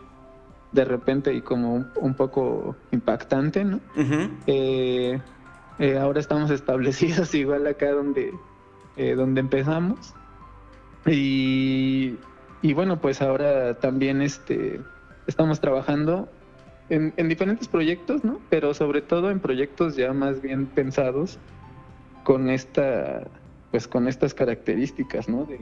de 0.72 0.86
repente 0.86 1.34
y 1.34 1.42
como 1.42 1.86
un, 1.96 2.14
poco 2.14 2.76
impactante, 2.92 3.64
¿no? 3.64 3.80
eh, 4.48 5.20
eh, 5.80 5.98
ahora 5.98 6.20
estamos 6.20 6.52
establecidos 6.52 7.34
igual 7.36 7.68
acá 7.68 7.92
donde, 7.92 8.34
eh, 8.96 9.16
donde 9.16 9.42
empezamos. 9.42 10.14
Y, 11.06 12.18
y, 12.62 12.74
bueno, 12.74 13.00
pues 13.00 13.22
ahora 13.22 13.76
también 13.76 14.22
este, 14.22 14.82
estamos 15.26 15.62
trabajando 15.62 16.28
en, 16.90 17.14
en, 17.16 17.30
diferentes 17.30 17.68
proyectos, 17.68 18.26
¿no? 18.26 18.42
Pero 18.50 18.74
sobre 18.74 19.02
todo 19.02 19.32
en 19.32 19.40
proyectos 19.40 19.96
ya 19.96 20.12
más 20.12 20.42
bien 20.42 20.66
pensados 20.66 21.40
con 22.26 22.50
esta, 22.50 23.26
pues 23.72 23.88
con 23.88 24.10
estas 24.10 24.34
características, 24.34 25.30
¿no? 25.30 25.46
De, 25.46 25.62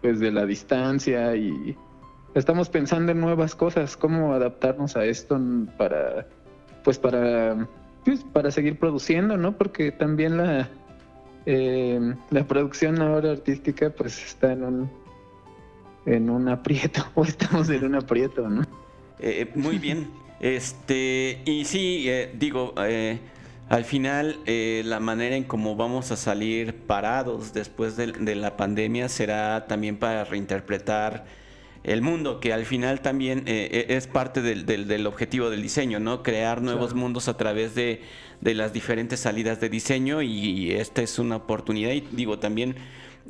pues 0.00 0.18
de 0.18 0.32
la 0.32 0.44
distancia 0.44 1.36
y 1.36 1.76
estamos 2.34 2.68
pensando 2.68 3.12
en 3.12 3.20
nuevas 3.20 3.54
cosas, 3.54 3.96
cómo 3.96 4.32
adaptarnos 4.32 4.96
a 4.96 5.04
esto 5.04 5.40
para, 5.76 6.26
pues 6.84 6.98
para 6.98 7.68
pues, 8.04 8.24
para 8.32 8.50
seguir 8.50 8.78
produciendo, 8.78 9.36
¿no? 9.36 9.56
Porque 9.56 9.92
también 9.92 10.36
la, 10.36 10.68
eh, 11.46 12.14
la 12.30 12.44
producción 12.46 13.00
ahora 13.00 13.32
artística 13.32 13.90
pues 13.90 14.24
está 14.24 14.52
en 14.52 14.64
un, 14.64 14.90
en 16.06 16.30
un 16.30 16.48
aprieto, 16.48 17.04
o 17.14 17.24
estamos 17.24 17.68
en 17.70 17.84
un 17.84 17.94
aprieto, 17.94 18.48
¿no? 18.48 18.62
Eh, 19.18 19.50
muy 19.54 19.78
bien. 19.78 20.10
Este, 20.40 21.40
y 21.44 21.64
sí, 21.64 22.06
eh, 22.08 22.34
digo, 22.36 22.74
al 23.68 23.84
final 23.84 24.40
la 24.44 24.98
manera 24.98 25.36
en 25.36 25.44
cómo 25.44 25.76
vamos 25.76 26.10
a 26.10 26.16
salir 26.16 26.74
parados 26.74 27.52
después 27.52 27.96
de, 27.96 28.10
de 28.10 28.34
la 28.34 28.56
pandemia 28.56 29.08
será 29.08 29.68
también 29.68 29.96
para 29.96 30.24
reinterpretar 30.24 31.24
el 31.84 32.00
mundo, 32.02 32.38
que 32.40 32.52
al 32.52 32.64
final 32.64 33.00
también 33.00 33.40
eh, 33.46 33.68
eh, 33.72 33.86
es 33.96 34.06
parte 34.06 34.40
del, 34.40 35.06
objetivo 35.06 35.50
del 35.50 35.62
diseño, 35.62 35.98
¿no? 35.98 36.22
Crear 36.22 36.62
nuevos 36.62 36.94
mundos 36.94 37.28
a 37.28 37.36
través 37.36 37.74
de, 37.74 38.02
las 38.40 38.72
diferentes 38.72 39.20
salidas 39.20 39.60
de 39.60 39.68
diseño 39.68 40.22
y, 40.22 40.72
esta 40.72 41.02
es 41.02 41.18
una 41.18 41.36
oportunidad 41.36 41.90
y 41.92 42.00
digo 42.12 42.38
también 42.38 42.76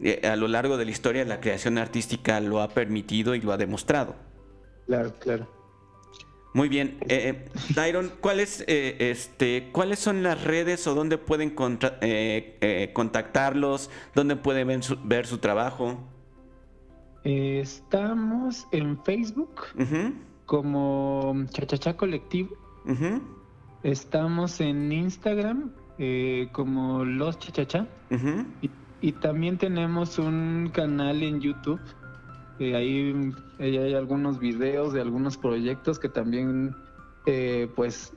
eh, 0.03 0.21
a 0.27 0.37
lo 0.37 0.49
largo 0.49 0.77
de 0.77 0.85
la 0.85 0.91
historia 0.91 1.25
la 1.25 1.41
creación 1.41 1.79
artística 1.79 2.41
lo 2.41 2.61
ha 2.61 2.69
permitido 2.69 3.35
y 3.35 3.41
lo 3.41 3.53
ha 3.53 3.57
demostrado. 3.57 4.17
Claro, 4.87 5.15
claro. 5.19 5.49
Muy 6.55 6.69
bien. 6.69 6.99
Eh, 7.09 7.47
¿cuáles, 8.21 8.62
este, 8.67 9.71
¿cuáles 9.73 9.99
son 9.99 10.23
las 10.23 10.45
redes 10.45 10.87
o 10.87 10.95
dónde 10.95 11.17
pueden 11.17 11.55
contactarlos? 12.93 13.88
¿Dónde 14.15 14.37
pueden 14.37 14.83
ver 15.05 15.27
su 15.27 15.38
trabajo? 15.38 16.12
Estamos 17.25 18.67
en 18.73 18.99
Facebook 19.05 19.63
como 20.47 21.35
Chachachá 21.51 21.97
Colectivo. 21.97 22.57
Estamos 23.85 24.61
en 24.61 24.91
Instagram 24.91 25.71
eh, 25.99 26.49
como 26.53 27.05
Los 27.05 27.39
Chachachá. 27.39 27.87
y, 29.01 29.13
también 29.13 29.57
tenemos 29.57 30.19
un 30.19 30.71
canal 30.73 31.23
en 31.23 31.41
YouTube. 31.41 31.81
ahí, 32.59 33.33
hay 33.61 33.95
algunos 33.95 34.41
videos 34.41 34.93
de 34.93 35.01
algunos 35.01 35.37
proyectos 35.37 36.01
que 36.01 36.09
también, 36.09 36.75
eh, 37.27 37.69
pues, 37.77 38.17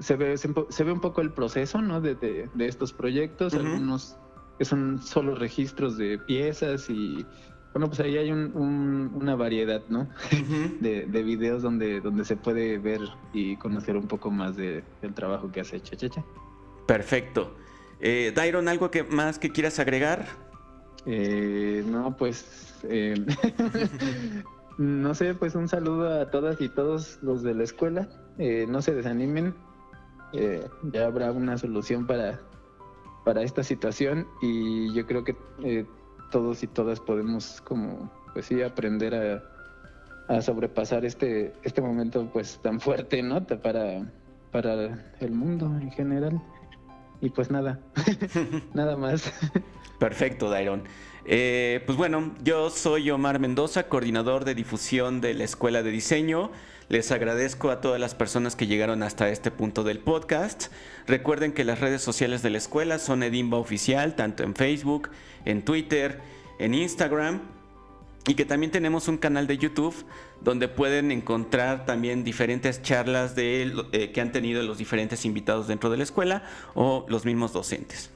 se, 0.00 0.16
ve, 0.16 0.36
se, 0.36 0.84
ve 0.84 0.92
un 0.92 1.00
poco 1.00 1.20
el 1.20 1.30
proceso 1.30 1.80
¿no? 1.80 2.00
de, 2.00 2.48
estos 2.58 2.92
proyectos. 2.92 3.54
Algunos 3.54 4.16
que 4.58 4.64
son 4.64 5.00
solo 5.02 5.34
registros 5.34 5.96
de 5.96 6.18
piezas 6.18 6.88
y 6.88 7.26
bueno, 7.74 7.88
pues 7.88 7.98
ahí 7.98 8.16
hay 8.16 8.30
una 8.30 9.34
variedad, 9.34 9.82
¿no? 9.88 10.08
de, 10.80 11.22
videos 11.24 11.60
donde, 11.60 12.00
donde 12.00 12.24
se 12.24 12.36
puede 12.36 12.78
ver 12.78 13.00
y 13.32 13.56
conocer 13.56 13.96
un 13.96 14.06
poco 14.06 14.30
más 14.30 14.54
del 14.56 14.84
trabajo 15.12 15.50
que 15.50 15.60
hace 15.60 15.80
Chachacha. 15.80 16.24
Perfecto. 16.86 17.56
Eh, 17.98 18.32
Dairon, 18.32 18.68
¿algo 18.68 18.92
que 18.92 19.02
más 19.02 19.40
que 19.40 19.50
quieras 19.50 19.80
agregar? 19.80 20.24
Eh, 21.04 21.82
no, 21.84 22.16
pues 22.16 22.76
eh, 22.84 23.14
no 24.78 25.12
sé, 25.14 25.34
pues 25.34 25.56
un 25.56 25.68
saludo 25.68 26.20
a 26.20 26.30
todas 26.30 26.60
y 26.60 26.68
todos 26.68 27.18
los 27.22 27.42
de 27.42 27.54
la 27.54 27.64
escuela. 27.64 28.08
Eh, 28.38 28.66
no 28.68 28.82
se 28.82 28.94
desanimen, 28.94 29.52
ya 30.92 31.06
habrá 31.06 31.32
una 31.32 31.58
solución 31.58 32.06
para, 32.06 32.40
para 33.24 33.42
esta 33.42 33.64
situación 33.64 34.28
y 34.42 34.92
yo 34.94 35.06
creo 35.06 35.24
que 35.24 35.36
todos 36.34 36.64
y 36.64 36.66
todas 36.66 36.98
podemos 36.98 37.60
como 37.60 38.10
pues 38.32 38.46
sí 38.46 38.60
aprender 38.60 39.40
a, 40.28 40.42
sobrepasar 40.42 41.04
este 41.04 41.52
este 41.62 41.80
momento 41.80 42.28
pues 42.32 42.58
tan 42.60 42.80
fuerte 42.80 43.22
no 43.22 43.46
para 43.46 44.04
para 44.50 45.12
el 45.20 45.30
mundo 45.30 45.66
en 45.80 45.92
general. 45.92 46.42
Y 47.20 47.30
pues 47.30 47.52
nada 47.52 47.78
nada 48.74 48.96
más. 48.96 49.32
Perfecto 50.00 50.50
Dairon. 50.50 50.82
Eh, 51.24 51.84
pues 51.86 51.96
bueno, 51.96 52.34
yo 52.42 52.68
soy 52.68 53.10
Omar 53.12 53.38
Mendoza, 53.38 53.84
coordinador 53.84 54.44
de 54.44 54.56
difusión 54.56 55.20
de 55.20 55.34
la 55.34 55.44
Escuela 55.44 55.84
de 55.84 55.92
Diseño. 55.92 56.50
Les 56.88 57.10
agradezco 57.10 57.70
a 57.70 57.80
todas 57.80 57.98
las 58.00 58.14
personas 58.14 58.56
que 58.56 58.66
llegaron 58.66 59.02
hasta 59.02 59.30
este 59.30 59.50
punto 59.50 59.84
del 59.84 60.00
podcast. 60.00 60.66
Recuerden 61.06 61.52
que 61.52 61.64
las 61.64 61.80
redes 61.80 62.02
sociales 62.02 62.42
de 62.42 62.50
la 62.50 62.58
escuela 62.58 62.98
son 62.98 63.22
Edimba 63.22 63.58
Oficial, 63.58 64.14
tanto 64.16 64.42
en 64.42 64.54
Facebook, 64.54 65.08
en 65.46 65.64
Twitter, 65.64 66.20
en 66.58 66.74
Instagram. 66.74 67.40
Y 68.26 68.34
que 68.34 68.44
también 68.44 68.72
tenemos 68.72 69.08
un 69.08 69.18
canal 69.18 69.46
de 69.46 69.58
YouTube 69.58 69.94
donde 70.40 70.68
pueden 70.68 71.10
encontrar 71.10 71.84
también 71.84 72.24
diferentes 72.24 72.80
charlas 72.82 73.34
de, 73.34 73.72
eh, 73.92 74.12
que 74.12 74.20
han 74.20 74.32
tenido 74.32 74.62
los 74.62 74.78
diferentes 74.78 75.24
invitados 75.24 75.68
dentro 75.68 75.90
de 75.90 75.98
la 75.98 76.04
escuela 76.04 76.42
o 76.74 77.04
los 77.08 77.24
mismos 77.24 77.52
docentes. 77.52 78.13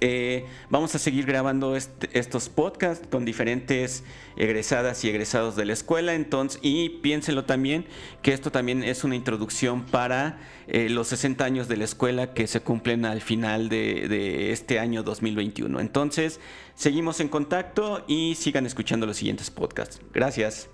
Eh, 0.00 0.46
vamos 0.70 0.94
a 0.94 0.98
seguir 0.98 1.26
grabando 1.26 1.76
estos 1.76 2.48
podcasts 2.48 3.06
con 3.10 3.24
diferentes 3.24 4.04
egresadas 4.36 5.04
y 5.04 5.08
egresados 5.08 5.56
de 5.56 5.64
la 5.64 5.72
escuela. 5.72 6.14
Entonces, 6.14 6.60
y 6.62 6.88
piénsenlo 6.88 7.44
también 7.44 7.86
que 8.22 8.32
esto 8.32 8.50
también 8.50 8.82
es 8.82 9.04
una 9.04 9.16
introducción 9.16 9.84
para 9.86 10.38
eh, 10.68 10.88
los 10.88 11.08
60 11.08 11.44
años 11.44 11.68
de 11.68 11.76
la 11.76 11.84
escuela 11.84 12.34
que 12.34 12.46
se 12.46 12.60
cumplen 12.60 13.04
al 13.04 13.20
final 13.20 13.68
de 13.68 14.52
este 14.52 14.78
año 14.78 15.02
2021. 15.02 15.80
Entonces, 15.80 16.40
seguimos 16.74 17.20
en 17.20 17.28
contacto 17.28 18.04
y 18.06 18.34
sigan 18.34 18.66
escuchando 18.66 19.06
los 19.06 19.16
siguientes 19.16 19.50
podcasts. 19.50 20.00
Gracias. 20.12 20.68